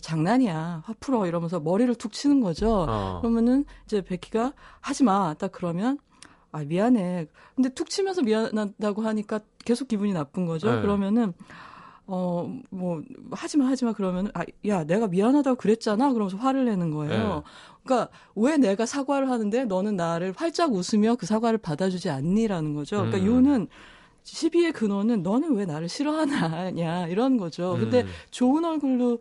[0.00, 2.86] 장난이야 화 풀어 이러면서 머리를 툭 치는 거죠.
[2.88, 3.18] 어.
[3.20, 5.34] 그러면은 이제 백희가 하지 마.
[5.34, 5.98] 딱 그러면
[6.52, 7.26] 아 미안해.
[7.56, 10.72] 근데 툭 치면서 미안하다고 하니까 계속 기분이 나쁜 거죠.
[10.72, 10.80] 네.
[10.80, 11.32] 그러면은
[12.08, 16.12] 어 뭐 하지 마 하지 마 그러면은 아야 내가 미안하다고 그랬잖아.
[16.12, 17.12] 그러면서 화를 내는 거예요.
[17.36, 17.42] 네.
[17.84, 22.96] 그러니까 왜 내가 사과를 하는데 너는 나를 활짝 웃으며 그 사과를 받아주지 않니라는 거죠.
[22.96, 23.26] 그러니까 음.
[23.26, 23.68] 요는
[24.22, 27.76] 시비의 근원은 너는 왜 나를 싫어하냐 이런 거죠.
[27.78, 28.08] 근데 음.
[28.30, 29.20] 좋은 얼굴로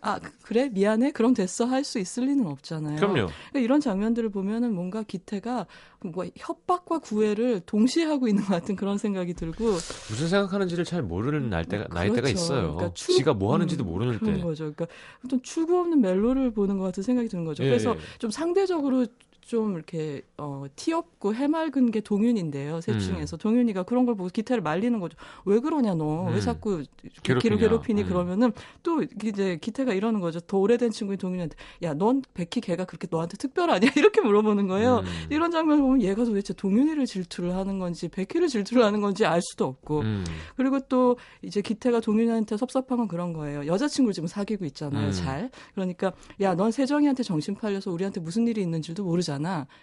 [0.00, 2.96] 아 그- 그래 미안해 그럼 됐어 할 수 있을 리는 없잖아요.
[2.96, 3.14] 그럼요.
[3.26, 5.66] 그러니까 이런 장면들을 보면은 뭔가 기태가
[6.04, 11.50] 뭐 협박과 구애를 동시에 하고 있는 것 같은 그런 생각이 들고 무슨 생각하는지를 잘 모르는
[11.50, 12.32] 날 때가, 나이 때가 그렇죠.
[12.34, 12.74] 있어요.
[12.74, 14.40] 그러니까 출- 지가 뭐 하는지도 음, 모르는 그런 때.
[14.42, 14.72] 거죠.
[14.72, 14.86] 그러니까
[15.24, 17.62] 어떤 출구 없는 멜로를 보는 것 같은 생각이 드는 거죠.
[17.64, 18.18] 예, 그래서 예.
[18.18, 19.06] 좀 상대적으로
[19.44, 22.80] 좀 이렇게 어, 티 없고 해맑은 게 동윤인데요.
[22.80, 23.00] 셋 음.
[23.00, 25.16] 중에서 동윤이가 그런 걸 보고 기태를 말리는 거죠.
[25.44, 26.28] 왜 그러냐 너?
[26.28, 26.34] 음.
[26.34, 26.82] 왜 자꾸
[27.22, 27.38] 괴롭히냐.
[27.40, 28.02] 기를 괴롭히니?
[28.02, 28.08] 음.
[28.08, 28.52] 그러면은
[28.82, 30.40] 또 이제 기태가 이러는 거죠.
[30.40, 33.80] 더 오래된 친구인 동윤이한테 야, 넌 백희 걔가 그렇게 너한테 특별하냐?
[33.96, 34.98] 이렇게 물어보는 거예요.
[34.98, 35.04] 음.
[35.28, 39.66] 이런 장면을 보면 얘가 도대체 동윤이를 질투를 하는 건지 백희를 질투를 하는 건지 알 수도
[39.66, 40.24] 없고 음.
[40.56, 43.66] 그리고 또 이제 기태가 동윤이한테 섭섭한 건 그런 거예요.
[43.66, 45.08] 여자친구를 지금 사귀고 있잖아요.
[45.08, 45.12] 음.
[45.12, 45.50] 잘.
[45.74, 49.31] 그러니까 야, 넌 세정이한테 정신 팔려서 우리한테 무슨 일이 있는지도 모르잖아.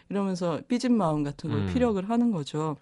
[0.10, 1.74] 이러면서 삐진 마음 같은 걸 음.
[1.74, 2.78] 피력을 하는 거죠.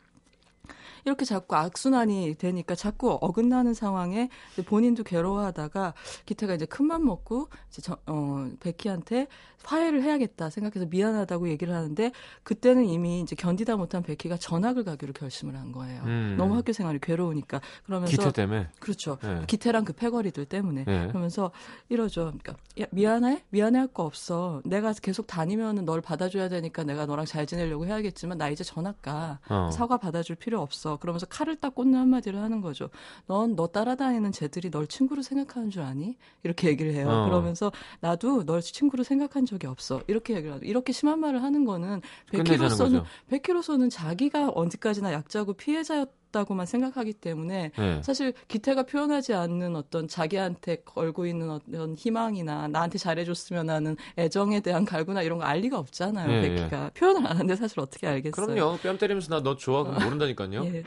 [1.07, 4.29] 이렇게 자꾸 악순환이 되니까 자꾸 어긋나는 상황에
[4.65, 5.93] 본인도 괴로워하다가
[6.25, 9.27] 기태가 이제 큰맘 먹고 이제 저, 어, 베키한테
[9.63, 12.11] 화해를 해야겠다 생각해서 미안하다고 얘기를 하는데
[12.43, 16.03] 그때는 이미 이제 견디다 못한 베키가 전학을 가기로 결심을 한 거예요.
[16.03, 16.35] 음.
[16.37, 18.67] 너무 학교 생활이 괴로우니까 그러면서 기태 때문에.
[18.79, 19.17] 그렇죠.
[19.21, 19.41] 네.
[19.47, 21.07] 기태랑 그 패거리들 때문에 네.
[21.07, 21.51] 그러면서
[21.89, 22.33] 이러죠.
[22.37, 23.43] 그러니까 야, 미안해?
[23.49, 24.61] 미안해 할 거 없어.
[24.65, 29.39] 내가 계속 다니면은 널 받아줘야 되니까 내가 너랑 잘 지내려고 해야겠지만 나 이제 전학 가.
[29.49, 29.69] 어.
[29.71, 30.96] 사과 받아줄 필요 없어.
[30.99, 32.89] 그러면서 칼을 딱 꽂는 한마디를 하는 거죠.
[33.27, 36.17] 넌 너 따라다니는 쟤들이 널 친구로 생각하는 줄 아니?
[36.43, 37.09] 이렇게 얘기를 해요.
[37.09, 37.25] 어.
[37.25, 40.01] 그러면서 나도 널 친구로 생각한 적이 없어.
[40.07, 40.65] 이렇게 얘기를 하죠.
[40.65, 43.03] 이렇게 심한 말을 하는 거는 백희로서는.
[43.29, 48.01] 백희로서는 자기가 언제까지나 약자고 피해자였 다고만 생각하기 때문에 네.
[48.03, 54.85] 사실 기태가 표현하지 않는 어떤 자기한테 걸고 있는 어떤 희망이나 나한테 잘해줬으면 하는 애정에 대한
[54.85, 56.29] 갈구나 이런 거 알 리가 없잖아요.
[56.31, 58.45] 예, 베키가 표현을 안 하는데 사실 어떻게 알겠어요?
[58.47, 58.77] 그럼요.
[58.83, 59.83] 뺨 때리면서 나 너 좋아.
[59.83, 60.63] 그럼 모른다니까요.
[60.65, 60.83] 예.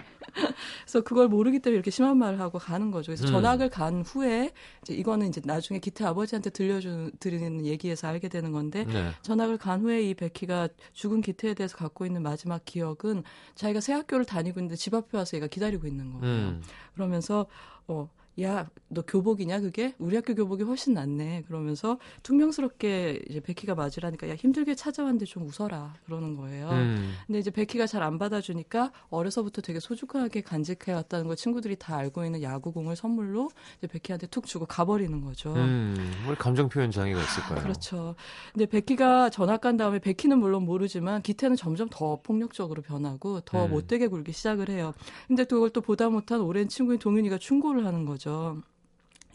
[0.84, 3.06] 그래서 그걸 모르기 때문에 이렇게 심한 말을 하고 가는 거죠.
[3.06, 3.32] 그래서 음.
[3.32, 4.50] 전학을 간 후에
[4.82, 9.10] 이제 이거는 이제 나중에 기태 아버지한테 들려주는 드리는 얘기에서 알게 되는 건데 네.
[9.22, 13.22] 전학을 간 후에 이 베키가 죽은 기태에 대해서 갖고 있는 마지막 기억은
[13.54, 16.24] 자기가 새 학교를 다니고 있는데 집 앞에 와서 얘가 기다리고 있는 거예요.
[16.24, 16.62] 음.
[16.94, 17.46] 그러면서
[17.88, 18.08] 어.
[18.40, 19.94] 야, 너 교복이냐 그게?
[19.98, 21.42] 우리 학교 교복이 훨씬 낫네.
[21.46, 26.70] 그러면서 퉁명스럽게 이제 베키가 맞으라니까 야 힘들게 찾아왔는데 좀 웃어라 그러는 거예요.
[26.70, 27.12] 음.
[27.26, 32.24] 근데 이제 베키가 잘 안 받아주니까 어려서부터 되게 소중하게 간직해 왔다는 걸 친구들이 다 알고
[32.24, 35.52] 있는 야구공을 선물로 이제 베키한테 툭 주고 가버리는 거죠.
[35.52, 35.94] 음.
[36.24, 37.62] 뭘 감정 표현 장애가 있을 거예요.
[37.62, 38.14] 그렇죠.
[38.54, 43.70] 근데 베키가 전학 간 다음에 베키는 물론 모르지만 기태는 점점 더 폭력적으로 변하고 더 음.
[43.72, 44.94] 못되게 굴기 시작을 해요.
[45.28, 48.19] 근데 그걸 또 보다 못한 오랜 친구인 동윤이가 충고를 하는 거죠.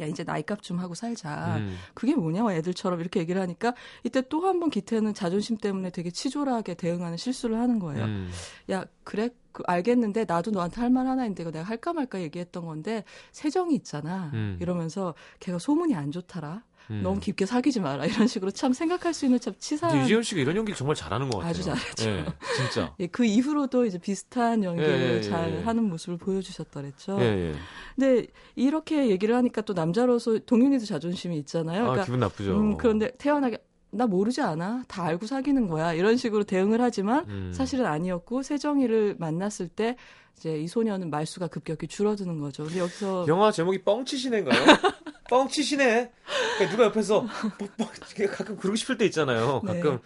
[0.01, 1.55] 야 이제 나이값 좀 하고 살자.
[1.57, 1.77] 음.
[1.93, 6.73] 그게 뭐냐 애들처럼 이렇게 얘기를 하니까 이때 또 한 번 기태는 자존심 때문에 되게 치졸하게
[6.73, 8.03] 대응하는 실수를 하는 거예요.
[8.05, 8.29] 음.
[8.71, 12.65] 야 그래 그 알겠는데 나도 너한테 할 말 하나 있는데 이거 내가 할까 말까 얘기했던
[12.65, 14.57] 건데 세정이 있잖아 음.
[14.59, 17.01] 이러면서 걔가 소문이 안 좋더라 음.
[17.03, 20.55] 너무 깊게 사귀지 마라 이런 식으로 참 생각할 수 있는 참 치사한 유지현 씨가 이런
[20.57, 21.49] 연기 정말 잘하는 것 같아요.
[21.49, 22.09] 아주 잘하죠.
[22.09, 22.93] 예, 진짜.
[22.99, 25.61] 예, 그 이후로도 이제 비슷한 연기를 예, 예, 잘 예.
[25.63, 27.17] 하는 모습을 보여주셨더랬죠.
[27.21, 27.55] 예, 예.
[27.95, 31.83] 근데 이렇게 얘기를 하니까 또 남자로서 동윤이도 자존심이 있잖아요.
[31.83, 32.57] 아, 그러니까 기분 나쁘죠.
[32.57, 33.59] 음, 그런데 태어나게
[33.91, 34.83] 나 모르지 않아.
[34.87, 35.93] 다 알고 사귀는 거야.
[35.93, 37.51] 이런 식으로 대응을 하지만 음.
[37.53, 39.95] 사실은 아니었고 세정이를 만났을 때
[40.37, 42.63] 이제 이 소녀는 말수가 급격히 줄어드는 거죠.
[42.65, 44.59] 근데 여기서 영화 제목이 뻥치시네인가요?
[45.29, 46.11] 뻥치시네.
[46.55, 47.21] 그러니까 누가 옆에서
[47.57, 47.87] 뻥, 뻥,
[48.31, 49.61] 가끔 그러고 싶을 때 있잖아요.
[49.65, 49.73] 네.
[49.73, 49.99] 가끔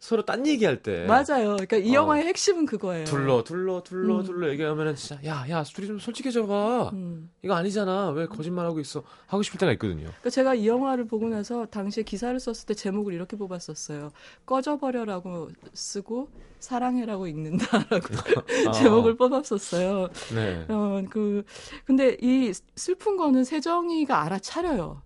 [0.00, 1.06] 서로 딴 얘기할 때.
[1.06, 1.56] 맞아요.
[1.56, 2.00] 그러니까 이 어.
[2.02, 3.04] 영화의 핵심은 그거예요.
[3.04, 4.24] 둘러 둘러 둘러 음.
[4.24, 6.90] 둘러 얘기하면은 진짜 야야 둘이 좀 솔직해져 봐.
[6.92, 7.30] 음.
[7.42, 8.10] 이거 아니잖아.
[8.10, 9.02] 왜 거짓말하고 있어?
[9.26, 10.04] 하고 싶을 때가 있거든요.
[10.04, 14.12] 그러니까 제가 이 영화를 보고 나서 당시에 기사를 썼을 때 제목을 이렇게 뽑았었어요.
[14.46, 16.28] 꺼져버려라고 쓰고
[16.60, 18.08] 사랑해라고 읽는다라고
[18.68, 18.72] 아.
[18.72, 20.08] 제목을 뽑았었어요.
[20.34, 20.64] 네.
[20.68, 21.44] 어, 그,
[21.84, 25.02] 근데 이 슬픈 거는 세정이가 알아차려요.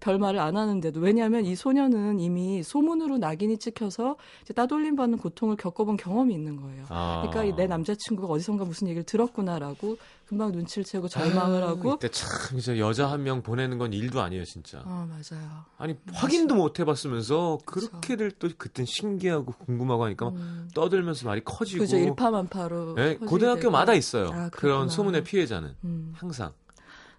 [0.00, 4.16] 별 말을 안 하는데도 왜냐하면 이 소녀는 이미 소문으로 낙인이 찍혀서
[4.54, 6.84] 따돌림 받는 고통을 겪어본 경험이 있는 거예요.
[6.88, 7.22] 아.
[7.26, 12.58] 그러니까 이내 남자친구가 어디선가 무슨 얘기를 들었구나라고 금방 눈치를 채고 절망을 아유, 하고 이때 참
[12.58, 14.82] 이제 여자 한 명 보내는 건 일도 아니에요 진짜.
[14.84, 15.48] 아 맞아요.
[15.78, 21.80] 아니 확인도 못 해봤으면서 그렇게들 또 그땐 신기하고 궁금하고 하니까 막 음, 떠들면서 말이 커지고.
[21.84, 23.94] 그죠 일파만파로 예, 퍼지게 고등학교마다.
[23.94, 24.28] 있어요.
[24.32, 24.88] 아, 그런.
[24.88, 26.12] 소문의 피해자는 음.
[26.16, 26.52] 항상.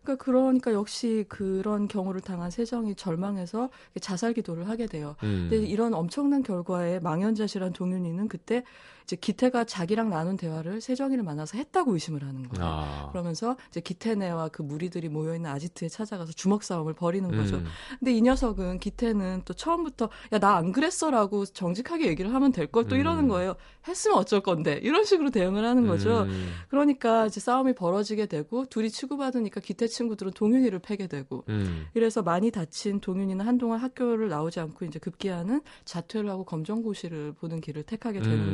[0.05, 5.15] 그러니까 그러니까 역시 그런 경우를 당한 세정이 절망해서 자살 기도를 하게 돼요.
[5.23, 5.47] 음.
[5.49, 8.63] 근데 이런 엄청난 결과에 망연자실한 동윤이는 그때
[9.05, 12.65] 이제 기태가 자기랑 나눈 대화를 세정이를 만나서 했다고 의심을 하는 거예요.
[12.67, 13.09] 아.
[13.11, 17.57] 그러면서 이제 기태네와 그 무리들이 모여 있는 아지트에 찾아가서 주먹 싸움을 벌이는 거죠.
[17.57, 17.65] 음.
[17.99, 22.95] 근데 이 녀석은 기태는 또 처음부터 야 나 안 그랬어라고 정직하게 얘기를 하면 될 걸또
[22.95, 22.99] 음.
[22.99, 23.55] 이러는 거예요.
[23.87, 26.23] 했으면 어쩔 건데 이런 식으로 대응을 하는 거죠.
[26.23, 26.49] 음.
[26.69, 31.85] 그러니까 이제 싸움이 벌어지게 되고 둘이 치고받으니까 기태 친구들은 동윤이를 패게 되고 음.
[31.93, 37.83] 이래서 많이 다친 동윤이는 한동안 학교를 나오지 않고 이제 급기야는 자퇴를 하고 검정고시를 보는 길을
[37.83, 38.53] 택하게 되는 음.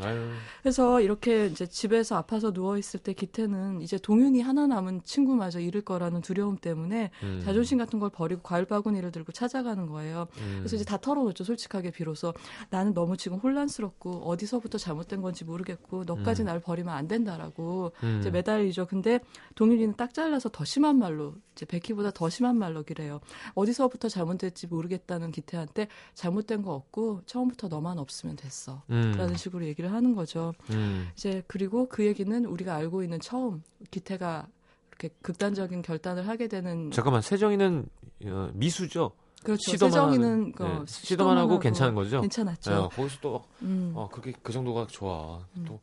[0.00, 0.30] 아유.
[0.62, 5.82] 그래서 이렇게 이제 집에서 아파서 누워 있을 때 기태는 이제 동윤이 하나 남은 친구마저 잃을
[5.82, 7.40] 거라는 두려움 때문에 음.
[7.44, 10.26] 자존심 같은 걸 버리고 과일 바구니를 들고 찾아가는 거예요.
[10.38, 10.56] 음.
[10.58, 11.44] 그래서 이제 다 털어놓죠.
[11.44, 12.34] 솔직하게 비로소
[12.70, 16.46] 나는 너무 지금 혼란스럽고 어디서부터 잘못된 건지 모르겠고 너까지 음.
[16.46, 18.18] 날 버리면 안 된다라고 음.
[18.20, 18.86] 이제 매달리죠.
[18.86, 19.20] 근데
[19.54, 23.20] 동윤이는 딱 잘라서 더 심한 말로 이제 베키보다 더 심한 말로 기래요.
[23.54, 28.82] 어디서부터 잘못됐지 모르겠다는 기태한테 잘못된 거 없고 처음부터 너만 없으면 됐어.
[28.90, 29.14] 음.
[29.16, 30.54] 라는 식으로 얘기 를 하는 거죠.
[30.70, 31.08] 음.
[31.14, 34.46] 이제 그리고 그 얘기는 우리가 알고 있는 처음 기태가
[34.90, 37.86] 이렇게 극단적인 결단을 하게 되는 잠깐만 세정이는
[38.24, 39.12] 어, 미수죠.
[39.42, 39.70] 그렇죠.
[39.70, 42.22] 시도만 세정이는 하는, 그 네, 시도만 하고 괜찮은 거죠.
[42.22, 42.70] 괜찮았죠.
[42.70, 43.92] 네, 거기서 또 음.
[43.94, 45.46] 어, 그게 그 정도가 좋아.
[45.66, 45.80] 또 이렇게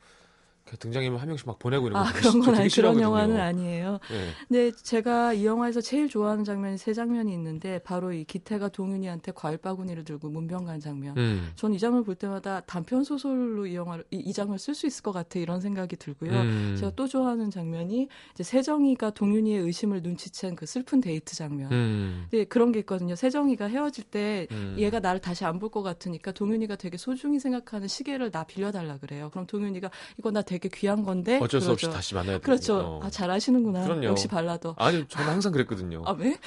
[0.66, 3.00] 등장인물 한 명씩 막 보내고 이런 아거 그런 건 아니 그런.
[3.00, 4.00] 영화는 아니에요.
[4.10, 4.30] 네.
[4.48, 9.58] 근데 제가 이 영화에서 제일 좋아하는 장면이 세 장면이 있는데 바로 이 기태가 동윤이한테 과일
[9.58, 11.18] 바구니를 들고 문병 간 장면.
[11.18, 11.52] 음.
[11.56, 15.38] 전이 장면 볼 때마다 단편 소설로 이 영화를 이, 이 장면을 쓸수 있을 것 같아
[15.40, 16.32] 이런 생각이 들고요.
[16.32, 16.76] 음.
[16.80, 21.72] 제가 또 좋아하는 장면이 이제 세정이가 동윤이의 의심을 눈치챈 그 슬픈 데이트 장면.
[21.72, 22.26] 음.
[22.32, 23.16] 근데 그런 게 있거든요.
[23.16, 24.76] 세정이가 헤어질 때 음.
[24.78, 29.30] 얘가 나를 다시 안 볼 것 같으니까 동윤이가 되게 소중히 생각하는 시계를 나 빌려달라 그래요.
[29.32, 31.96] 그럼 동윤이가 이거 나 되게 귀한 건데 어쩔 수 없이 그러죠.
[31.98, 32.44] 다시 만나야 돼.
[32.44, 32.78] 그렇죠.
[32.78, 33.00] 어.
[33.04, 33.86] 아 잘하시는구나.
[33.86, 34.04] 그럼요.
[34.04, 34.76] 역시 발라더.
[34.78, 36.04] 아니 저는 항상 그랬거든요.
[36.06, 36.38] 아 왜?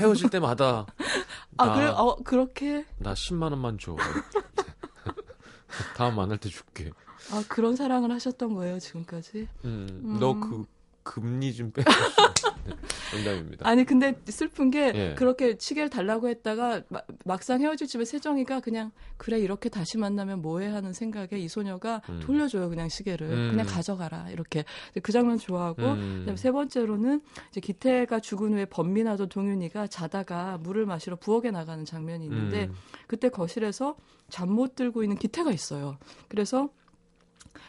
[0.00, 0.84] 헤어질 때마다
[1.58, 1.86] 아 나, 그래?
[1.86, 2.84] 어 그렇게?
[2.98, 3.96] 나 10만 원만 줘.
[5.96, 6.90] 다음 만날 때 줄게.
[7.30, 9.46] 아 그런 사랑을 하셨던 거예요 지금까지?
[9.64, 10.18] 음, 음.
[10.18, 10.66] 너그
[11.02, 11.82] 금리 좀 빼.
[11.82, 11.90] 네,
[13.14, 13.68] 농담입니다.
[13.68, 15.14] 아니 근데 슬픈 게 예.
[15.16, 20.68] 그렇게 시계를 달라고 했다가 마- 막상 헤어질 집에 세정이가 그냥 그래 이렇게 다시 만나면 뭐해
[20.68, 22.20] 하는 생각에 이 소녀가 음.
[22.22, 23.50] 돌려줘요 그냥 시계를 음.
[23.50, 24.64] 그냥 가져가라 이렇게
[25.02, 26.34] 그 장면 좋아하고 음.
[26.36, 32.64] 세 번째로는 이제 기태가 죽은 후에 번민하던 동윤이가 자다가 물을 마시러 부엌에 나가는 장면이 있는데
[32.66, 32.74] 음.
[33.06, 33.96] 그때 거실에서
[34.28, 35.98] 잠 못 들고 있는 기태가 있어요.
[36.28, 36.68] 그래서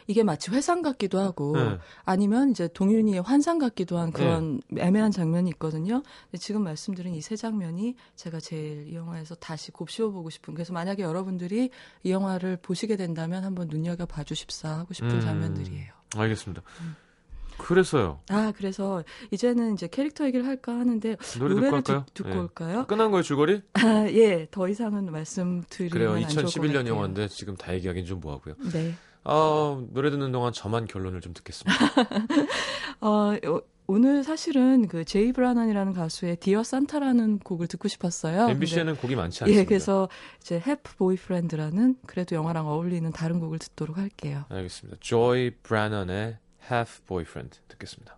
[0.07, 1.77] 이게 마치 회상 같기도 하고 네.
[2.05, 6.03] 아니면 이제 동윤이의 환상 같기도 한 그런 애매한 장면이 있거든요.
[6.31, 10.73] 근데 지금 말씀드린 이 세 장면이 제가 제일 이 영화에서 다시 곱씹어 보고 싶은 그래서
[10.73, 11.69] 만약에 여러분들이
[12.03, 15.21] 이 영화를 보시게 된다면 한번 눈여겨 봐 주십사 하고 싶은 음.
[15.21, 15.91] 장면들이에요.
[16.17, 16.61] 알겠습니다.
[17.57, 18.19] 그래서요.
[18.29, 22.05] 아 그래서 이제는 이제 캐릭터 얘기를 할까 하는데 노래 듣고 노래를 할까요?
[22.13, 22.33] 듣, 고 예.
[22.37, 22.85] 올까요?
[22.87, 23.61] 끝난 거예요, 줄거리?
[23.73, 26.11] 아, 예, 더 이상은 말씀드리면 그래요.
[26.13, 26.87] 안 좋을 것 2011년 같아요.
[26.95, 28.55] 영화인데 지금 다 얘기하기는 좀 뭐하고요.
[28.73, 28.95] 네.
[29.25, 31.73] 아, 노래 듣는 동안 저만 결론을 좀 듣겠습니다.
[33.01, 33.07] 어,
[33.45, 38.49] 어, 오늘 사실은 그 제이 브라난이라는 가수의 Dear Santa라는 곡을 듣고 싶었어요.
[38.49, 39.61] MBC에는 곡이 많지 근데- 않습니다.
[39.61, 40.09] 예, 그래서
[40.41, 44.45] 이제 Half Boyfriend라는 그래도 영화랑 어울리는 다른 곡을 듣도록 할게요.
[44.49, 44.97] 알겠습니다.
[45.01, 46.37] 제이 브래넌의
[46.71, 48.17] Half Boyfriend 듣겠습니다.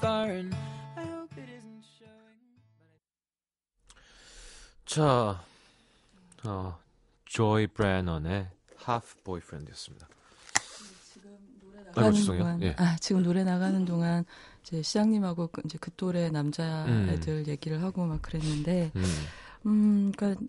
[0.00, 0.54] Far, and
[0.96, 2.40] I hope it isn't showing.
[4.84, 5.42] 자,
[6.44, 6.78] 어,
[7.24, 8.48] 조이 브래넌의
[8.86, 10.08] Half Boyfriend였습니다.
[11.88, 12.42] 아이고, 나가는 죄송해요.
[12.42, 12.74] 동안, 예.
[12.78, 14.24] 아, 지금 노래 나가는 동안
[14.62, 19.04] 이제 시장님하고 그 이제 그 또래 남자애들 얘기를 하고 막 그랬는데, 음,
[19.66, 20.44] 음, 그러니까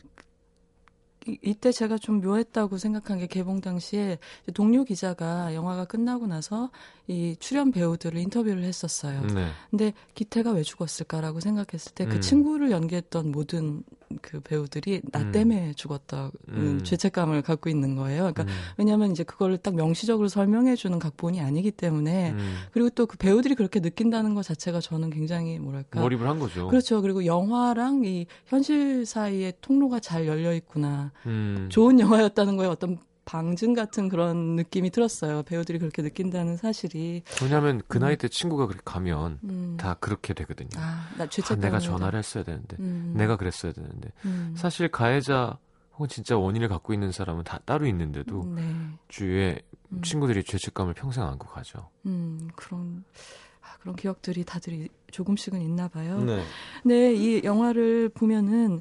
[1.27, 4.17] 이- 이때 제가 좀 묘했다고 생각한 게 개봉 당시에
[4.53, 6.69] 동료 기자가 영화가 끝나고 나서
[7.07, 9.21] 이 출연 배우들을 인터뷰를 했었어요.
[9.27, 9.47] 네.
[9.69, 12.21] 근데 기태가 왜 죽었을까라고 생각했을 때그 음.
[12.21, 13.83] 친구를 연기했던 모든
[14.21, 15.31] 그 배우들이 나 음.
[15.31, 16.53] 때문에 죽었다 음.
[16.53, 18.31] 는 죄책감을 갖고 있는 거예요.
[18.31, 18.47] 그러니까 음.
[18.77, 22.55] 왜냐하면 이제 그거를 딱 명시적으로 설명해 주는 각본이 아니기 때문에 음.
[22.71, 26.67] 그리고 또 그 배우들이 그렇게 느낀다는 것 자체가 저는 굉장히 뭐랄까 몰입을 한 거죠.
[26.67, 27.01] 그렇죠.
[27.01, 31.11] 그리고 영화랑 이 현실 사이에 통로가 잘 열려 있구나.
[31.25, 31.67] 음.
[31.71, 32.97] 좋은 영화였다는 거에 어떤
[33.31, 35.43] 방증 같은 그런 느낌이 들었어요.
[35.43, 37.23] 배우들이 그렇게 느낀다는 사실이.
[37.43, 39.75] 왜냐하면 그 나이 때 친구가 그렇게 가면 음.
[39.77, 40.69] 다 그렇게 되거든요.
[40.77, 41.59] 아, 나 아, 죄책감.
[41.59, 43.13] 내가 전화를 했어야 되는데, 음.
[43.17, 44.11] 내가 그랬어야 되는데.
[44.23, 44.53] 음.
[44.57, 45.59] 사실 가해자
[45.95, 48.63] 혹은 진짜 원인을 갖고 있는 사람은 다 따로 있는데도 네.
[49.09, 49.59] 주위에
[49.91, 50.01] 음.
[50.01, 51.89] 친구들이 죄책감을 평생 안고 가죠.
[52.05, 53.03] 음, 그런
[53.61, 56.21] 아, 그런 기억들이 다들 이- 조금씩은 있나 봐요.
[56.21, 56.41] 네.
[56.85, 58.79] 네, 이 영화를 보면은 여-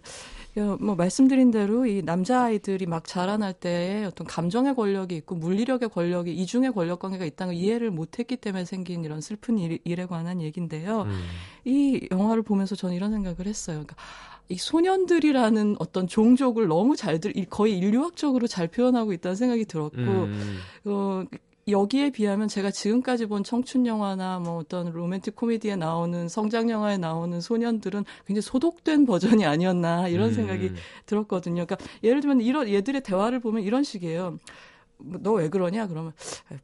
[0.61, 6.33] 뭐 말씀드린 대로 이 남자 아이들이 막 자라날 때에 어떤 감정의 권력이 있고 물리력의 권력이
[6.35, 11.03] 이중의 권력 관계가 있다는 걸 이해를 못했기 때문에 생긴 이런 슬픈 일, 일에 관한 얘기인데요.
[11.03, 11.25] 음.
[11.67, 13.77] 이 영화를 보면서 저는 이런 생각을 했어요.
[13.77, 13.97] 그러니까
[14.49, 20.59] 이 소년들이라는 어떤 종족을 너무 잘들 이- 거의 인류학적으로 잘 표현하고 있다는 생각이 들었고 음.
[20.85, 21.25] 어,
[21.69, 27.41] 여기에 비하면 제가 지금까지 본 청춘 영화나 뭐 어떤 로맨틱 코미디에 나오는 성장 영화에 나오는
[27.41, 30.35] 소년들은 굉장히 소독된 버전이 아니었나 이런 음.
[30.35, 30.73] 생각이
[31.07, 31.67] 들었거든요.
[31.67, 34.39] 그러니까 예를 들면 이런 얘들의 대화를 보면 이런 식이에요.
[34.99, 35.89] 너 왜 그러냐?
[35.89, 36.13] 그러면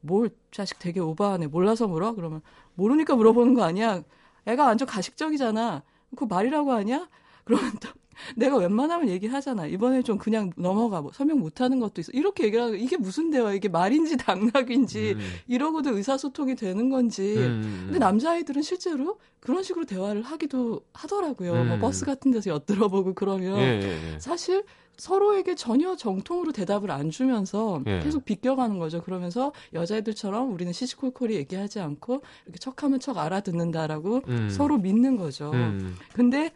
[0.00, 1.48] 뭘 자식 되게 오버하네.
[1.48, 2.14] 몰라서 물어?
[2.14, 2.40] 그러면
[2.74, 4.02] 모르니까 물어보는 거 아니야.
[4.46, 5.82] 애가 완전 가식적이잖아.
[6.10, 7.08] 그거 말이라고 하냐?
[7.44, 7.88] 그러면 또
[8.36, 9.66] 내가 웬만하면 얘기하잖아.
[9.66, 11.00] 이번에 좀 그냥 넘어가.
[11.00, 12.12] 뭐 설명 못하는 것도 있어.
[12.12, 13.52] 이렇게 얘기하고 이게 무슨 대화?
[13.52, 15.20] 이게 말인지 당락인지 음.
[15.48, 17.36] 이러고도 의사소통이 되는 건지.
[17.36, 17.82] 음.
[17.86, 21.52] 근데 남자아이들은 실제로 그런 식으로 대화를 하기도 하더라고요.
[21.52, 21.80] 뭐 음.
[21.80, 24.18] 버스 같은 데서 엿들어보고 그러면 예, 예, 예.
[24.20, 24.64] 사실
[24.96, 28.00] 서로에게 전혀 정통으로 대답을 안 주면서 예.
[28.00, 29.02] 계속 비껴가는 거죠.
[29.02, 34.48] 그러면서 여자애들처럼 우리는 시시콜콜이 얘기하지 않고 이렇게 척하면 척 알아듣는다라고 음.
[34.48, 35.50] 서로 믿는 거죠.
[35.52, 35.96] 음.
[36.12, 36.52] 근데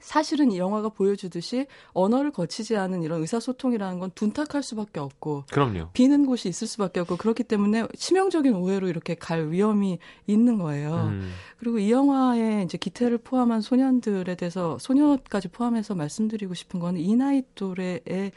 [0.00, 5.90] 사실은 이 영화가 보여주듯이 언어를 거치지 않은 이런 의사소통이라는 건 둔탁할 수밖에 없고 그럼요.
[5.92, 11.10] 비는 곳이 있을 수밖에 없고 그렇기 때문에 치명적인 오해로 이렇게 갈 위험이 있는 거예요.
[11.12, 11.30] 음.
[11.58, 17.42] 그리고 이 영화에 이제 기태를 포함한 소년들에 대해서 소녀까지 포함해서 말씀드리고 싶은 거는 이 나이
[17.54, 18.32] 또래의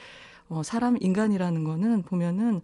[0.49, 2.61] 어, 사람 인간이라는 거는 보면은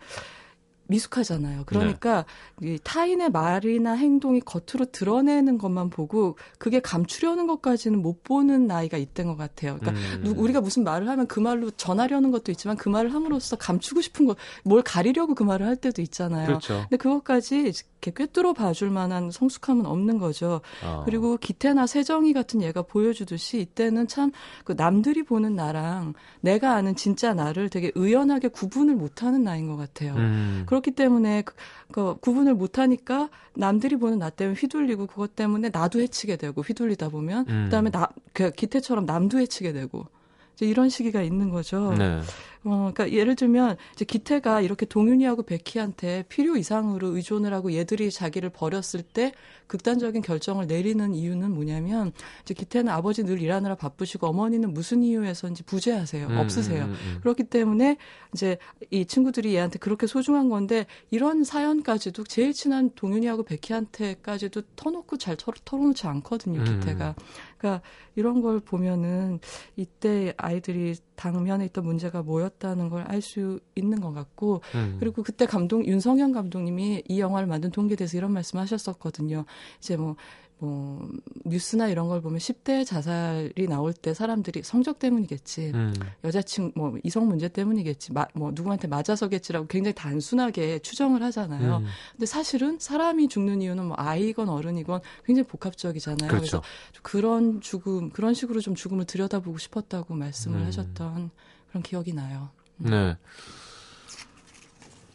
[0.90, 1.64] 미숙하잖아요.
[1.66, 2.26] 그러니까
[2.62, 9.28] 이 타인의 말이나 행동이 겉으로 드러내는 것만 보고 그게 감추려는 것까지는 못 보는 나이가 있던
[9.28, 9.78] 것 같아요.
[9.80, 10.24] 그러니까 음.
[10.24, 14.26] 누- 우리가 무슨 말을 하면 그 말로 전하려는 것도 있지만 그 말을 함으로써 감추고 싶은
[14.26, 16.48] 거, 뭘 가리려고 그 말을 할 때도 있잖아요.
[16.48, 16.80] 그렇죠.
[16.90, 20.62] 근데 그것까지 이렇게 꿰뚫어 봐줄 만한 성숙함은 없는 거죠.
[20.84, 21.04] 어.
[21.06, 24.32] 그리고 기태나 세정이 같은 얘가 보여주듯이 이때는 참
[24.64, 30.14] 그 남들이 보는 나랑 내가 아는 진짜 나를 되게 의연하게 구분을 못하는 나이인 것 같아요.
[30.16, 30.64] 음.
[30.80, 31.54] 그렇기 때문에 그,
[31.92, 37.46] 그 구분을 못하니까 남들이 보는 나 때문에 휘둘리고 그것 때문에 나도 해치게 되고 휘둘리다 보면
[37.50, 37.66] 음.
[37.66, 40.08] 그다음에 나 그 기태처럼 남도 해치게 되고
[40.56, 41.94] 이제 이런 시기가 있는 거죠.
[41.98, 42.22] 네.
[42.66, 48.50] 어, 그러니까 예를 들면 이제 기태가 이렇게 동윤이하고 베키한테 필요 이상으로 의존을 하고 얘들이 자기를
[48.50, 49.32] 버렸을 때
[49.68, 56.28] 극단적인 결정을 내리는 이유는 뭐냐면 이제 기태는 아버지 늘 일하느라 바쁘시고 어머니는 무슨 이유에서인지 부재하세요.
[56.28, 56.86] 음, 없으세요.
[56.86, 57.18] 음, 음.
[57.22, 57.98] 그렇기 때문에
[58.34, 58.58] 이제
[58.90, 65.54] 이 친구들이 얘한테 그렇게 소중한 건데 이런 사연까지도 제일 친한 동윤이하고 베키한테까지도 터놓고 잘 털,
[65.64, 66.66] 털어놓지 않거든요, 음.
[66.66, 67.16] 기태가.
[67.60, 67.84] 그러니까
[68.16, 69.40] 이런 걸 보면은
[69.76, 74.98] 이때 아이들이 당면에 있던 문제가 뭐였다는 걸 알 수 있는 것 같고 음.
[75.00, 79.46] 그리고 그때 감독 윤성현 감독님이 이 영화를 만든 동기에 대해서 이런 말씀하셨었거든요.
[79.80, 80.16] 이제 뭐
[80.60, 81.10] 뭐
[81.46, 85.72] 뉴스나 이런 걸 보면 10대 자살이 나올 때 사람들이 성적 때문이겠지.
[85.74, 85.94] 음.
[86.26, 88.12] 여자친 뭐 이성 문제 때문이겠지.
[88.12, 91.78] 마, 뭐 누구한테 맞아서겠지라고 굉장히 단순하게 추정을 하잖아요.
[91.78, 91.86] 음.
[92.12, 96.30] 근데 사실은 사람이 죽는 이유는 뭐 아이건 어른이건 굉장히 복합적이잖아요.
[96.30, 96.58] 그렇죠.
[96.58, 96.64] 래서
[97.02, 100.66] 그런 죽음, 그런 식으로 좀 죽음을 들여다보고 싶었다고 말씀을 음.
[100.68, 101.30] 하셨던
[101.70, 102.50] 그런 기억이 나요.
[102.78, 103.16] 네.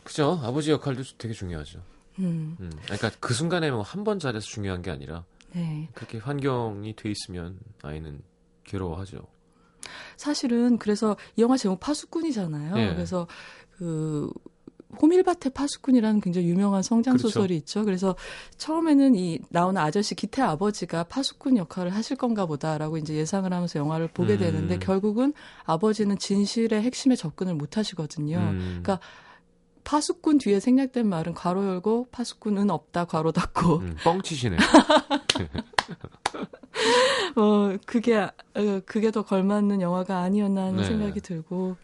[0.02, 0.40] 그죠.
[0.42, 1.80] 아버지 역할도 되게 중요하죠.
[2.20, 2.70] 음, 음.
[2.84, 5.88] 그러니까 그 순간에 뭐 한 번 잘해서 중요한 게 아니라 네.
[5.94, 8.22] 그렇게 환경이 돼 있으면 아이는
[8.64, 9.26] 괴로워하죠.
[10.16, 12.76] 사실은 그래서 이 영화 제목 파수꾼이잖아요.
[12.78, 12.94] 예.
[12.94, 13.26] 그래서
[13.72, 14.30] 그
[15.00, 17.28] 호밀밭의 파수꾼이라는 굉장히 유명한 성장 그렇죠.
[17.28, 17.84] 소설이 있죠.
[17.84, 18.14] 그래서
[18.58, 24.08] 처음에는 이 나오는 아저씨 기태 아버지가 파수꾼 역할을 하실 건가 보다라고 이제 예상을 하면서 영화를
[24.08, 24.38] 보게 음.
[24.38, 25.32] 되는데 결국은
[25.64, 28.38] 아버지는 진실의 핵심에 접근을 못 하시거든요.
[28.38, 28.80] 음.
[28.82, 29.00] 그러니까
[29.84, 34.56] 파수꾼 뒤에 생략된 말은 괄호 열고 파수꾼은 없다 괄호 닫고 음, 뻥치시네.
[37.36, 38.30] 어 그게 어,
[38.86, 40.84] 그게 더 걸맞는 영화가 아니었나 하는 네.
[40.84, 41.76] 생각이 들고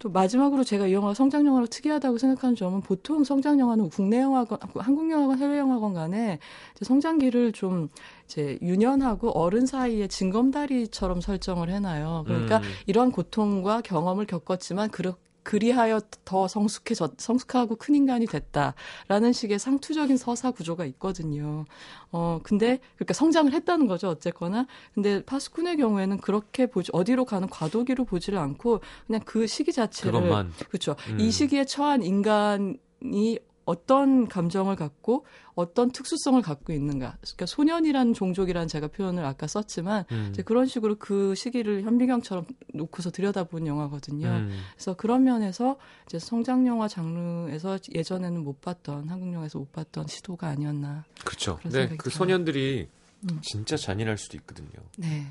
[0.00, 4.58] 또 마지막으로 제가 이 영화가 성장 영화로 특이하다고 생각하는 점은 보통 성장 영화는 국내 영화건
[4.76, 6.38] 한국 영화건 해외 영화건 간에
[6.80, 7.90] 성장기를 좀
[8.24, 12.24] 이제 유년하고 어른 사이에 징검다리처럼 설정을 해놔요.
[12.26, 12.62] 그러니까 음.
[12.86, 15.16] 이런 고통과 경험을 겪었지만 그렇
[15.50, 21.64] 그리하여 더 성숙해져 성숙하고 큰 인간이 됐다라는 식의 상투적인 서사 구조가 있거든요.
[22.12, 24.68] 어 근데 그러니까 성장을 했다는 거죠 어쨌거나.
[24.94, 30.52] 근데 파스쿤의 경우에는 그렇게 보지 어디로 가는 과도기로 보지를 않고 그냥 그 시기 자체를 그것만
[30.68, 30.94] 그렇죠.
[31.08, 31.18] 음.
[31.18, 33.40] 이 시기에 처한 인간 이
[33.70, 37.18] 어떤 감정을 갖고 어떤 특수성을 갖고 있는가.
[37.20, 40.28] 그러니까 소년이라는 종족이라는 제가 표현을 아까 썼지만 음.
[40.32, 44.26] 이제 그런 식으로 그 시기를 현미경처럼 놓고서 들여다본 영화거든요.
[44.26, 44.60] 음.
[44.74, 50.48] 그래서 그런 면에서 이제 성장 영화 장르에서 예전에는 못 봤던 한국 영화에서 못 봤던 시도가
[50.48, 51.04] 아니었나.
[51.24, 51.60] 그렇죠.
[51.62, 52.16] 네, 그 들어요.
[52.16, 52.88] 소년들이
[53.30, 53.38] 음.
[53.42, 54.70] 진짜 잔인할 수도 있거든요.
[54.96, 55.26] 네.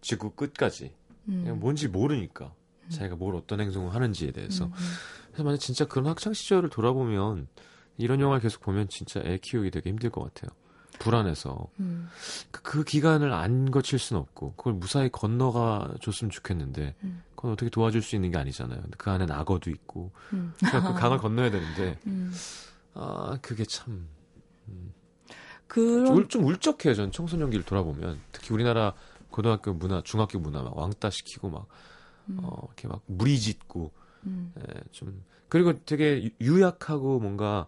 [0.00, 0.92] 지구 끝까지
[1.28, 1.56] 음.
[1.58, 2.52] 뭔지 모르니까
[2.90, 4.84] 자기가 뭘 어떤 행동을 하는지에 대해서 음, 음.
[5.28, 7.48] 그래서 만약 진짜 그런 학창 시절을 돌아보면
[7.96, 10.50] 이런 영화를 계속 보면 진짜 애 키우기 되게 힘들 것 같아요.
[10.98, 12.08] 불안해서 음.
[12.50, 17.22] 그, 그 기간을 안 거칠 수는 없고 그걸 무사히 건너가 줬으면 좋겠는데 음.
[17.34, 18.80] 그건 어떻게 도와줄 수 있는 게 아니잖아요.
[18.80, 20.52] 근데 그 안에 악어도 있고 음.
[20.58, 22.32] 그러니까 그 강을 건너야 되는데 음.
[22.94, 24.08] 아 그게 참
[25.66, 26.94] 그런 좀, 울, 좀 울적해요.
[26.94, 28.94] 전 청소년기를 돌아보면 특히 우리나라
[29.30, 31.66] 고등학교 문화, 중학교 문화 막 왕따 시키고 막
[32.28, 32.38] 음.
[32.42, 33.90] 어, 이렇게 막 무리짓고
[34.26, 34.52] 음.
[34.58, 37.66] 예, 좀 그리고 되게 유- 유약하고 뭔가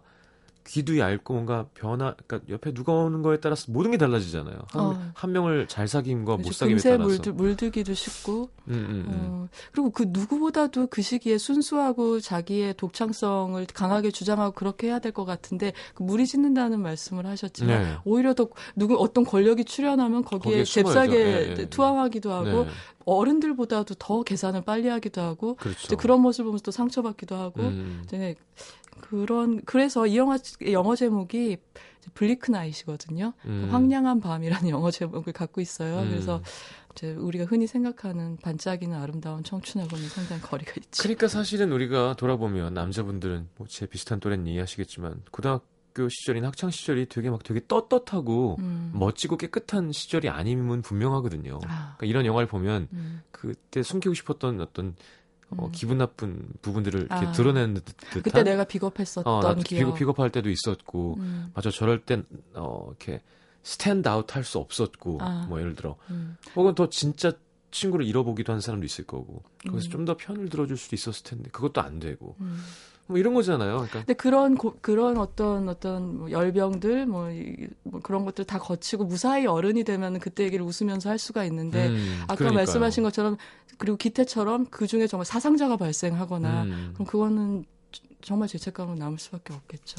[0.69, 4.57] 귀도 얇고 뭔가 변화, 그러니까 옆에 누가 오는 거에 따라서 모든 게 달라지잖아요.
[4.67, 5.01] 한, 어.
[5.13, 6.65] 한 명을 잘 사귐과 못 그렇죠.
[6.65, 7.03] 사귐에 따라서.
[7.05, 9.07] 물들, 물들기도 쉽고 음, 음, 음.
[9.07, 15.23] 어, 그리고 그 누구보다도 그 시기에 순수하고 자기의 독창성을 강하게 주장하고 그렇게 해야 될 것
[15.23, 17.95] 같은데 그 무리 짓는다는 말씀을 하셨지만 네.
[18.03, 20.63] 오히려 더 누구 어떤 권력이 출현하면 거기에 거기에.
[20.65, 21.69] 잽싸게 예, 예.
[21.69, 22.69] 투항하기도 하고 네,
[23.07, 25.95] 어른들보다도 더 계산을 빨리 하기도 하고 그렇죠.
[25.97, 28.35] 그런 모습을 보면서 또 상처받기도 하고 음, 이제
[29.01, 30.37] 그런 그래서 이 영화
[30.71, 31.57] 영어 제목이
[32.13, 33.33] 블리크 나잇이거든요.
[33.45, 33.69] 음.
[33.71, 35.99] 황량한 밤이라는 영어 제목을 갖고 있어요.
[36.01, 36.09] 음.
[36.09, 36.41] 그래서
[36.93, 41.03] 이제 우리가 흔히 생각하는 반짝이는 아름다운 청춘하고는 상당히 거리가 있죠.
[41.03, 45.63] 그러니까 사실은 우리가 돌아보면 남자분들은 뭐 제 비슷한 또래는 이해하시겠지만 고등학교
[46.09, 48.91] 시절인 학창 시절이 되게 막 되게 떳떳하고 음.
[48.93, 51.59] 멋지고 깨끗한 시절이 아님은 분명하거든요.
[51.65, 53.21] 아, 그러니까 이런 영화를 보면 음.
[53.31, 54.95] 그때 숨기고 싶었던 어떤
[55.49, 55.71] 어, 음.
[55.71, 57.31] 기분 나쁜 부분들을 이렇게 아.
[57.31, 59.79] 드러내는 듯, 듯한 그때 내가 비겁했었던 어, 기억.
[59.79, 63.21] 비겁, 비겁할 때도 있었고 음, 맞아 저럴 땐 어, 이렇게
[63.63, 65.45] stand out 할 수 없었고 아.
[65.47, 66.37] 뭐 예를 들어 음.
[66.55, 67.31] 혹은 더 진짜
[67.71, 69.91] 친구를 잃어보기도 한 사람도 있을 거고 거기서 음.
[69.91, 72.61] 좀더 편을 들어줄 수도 있었을 텐데 그것도 안 되고 음.
[73.07, 73.71] 뭐 이런 거잖아요.
[73.77, 78.59] 그러니까 근데 그런 고- 그런 어떤 어떤 뭐 열병들 뭐, 이- 뭐 그런 것들 다
[78.59, 82.57] 거치고 무사히 어른이 되면 그때 얘기를 웃으면서 할 수가 있는데 음, 아까 그러니까요.
[82.59, 83.37] 말씀하신 것처럼
[83.77, 86.89] 그리고 기태처럼 그 중에 정말 사상자가 발생하거나 음.
[86.95, 87.65] 그럼 그거는
[88.21, 89.95] 정말 죄책감은 남을 수밖에 없겠죠.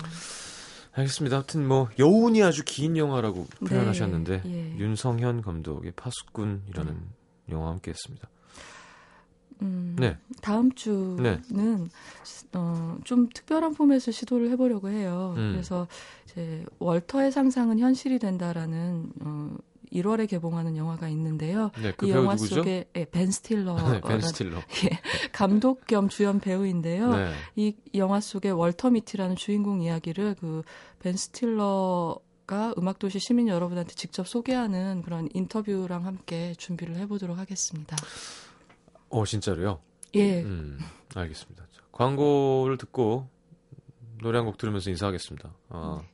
[0.92, 1.36] 알겠습니다.
[1.36, 4.76] 하여튼 뭐 여운이 아주 긴 영화라고 네, 표현하셨는데 예.
[4.78, 6.96] 윤성현 감독의 파수꾼이라는
[7.50, 8.28] 영화 함께했습니다.
[9.62, 10.16] 음, 네.
[10.40, 11.88] 다음 주는
[12.54, 15.34] 어, 좀 특별한 포맷을 시도를 해보려고 해요.
[15.36, 15.52] 음.
[15.52, 15.86] 그래서
[16.24, 19.56] 이제 월터의 상상은 현실이 된다라는 어,
[19.92, 21.70] 1월에 개봉하는 영화가 있는데요.
[21.82, 22.56] 네, 그 이 영화 누구죠?
[22.56, 24.60] 속에 예, 벤 스틸러 네, 벤 스틸러.
[25.32, 27.10] 감독 겸 주연 배우인데요.
[27.16, 27.32] 네.
[27.56, 30.62] 이 영화 속의 월터 미티라는 주인공 이야기를 그
[31.00, 37.94] 벤 스틸러 가 음악도시 시민 여러분한테 직접 소개하는 그런 인터뷰랑 함께 준비를 해보도록 하겠습니다.
[39.10, 39.80] 어 진짜로요?
[40.14, 40.78] 예, 음,
[41.14, 41.64] 알겠습니다.
[41.72, 43.28] 자, 광고를 듣고
[44.20, 45.52] 노래 한 곡 들으면서 인사하겠습니다.
[45.70, 46.08] 아, 네.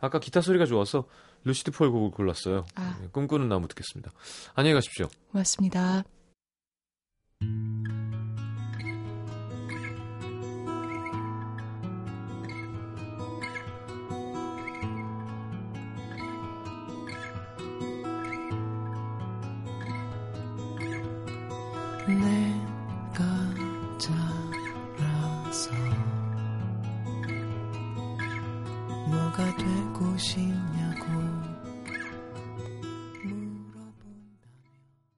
[0.00, 1.08] 아까 기타 소리가 좋아서
[1.44, 2.66] 루시드 폴 곡을 골랐어요.
[2.74, 2.98] 아.
[3.00, 4.10] 네, 꿈꾸는 나무 듣겠습니다.
[4.54, 5.08] 안녕히 가십시오.
[5.32, 6.02] 고맙습니다.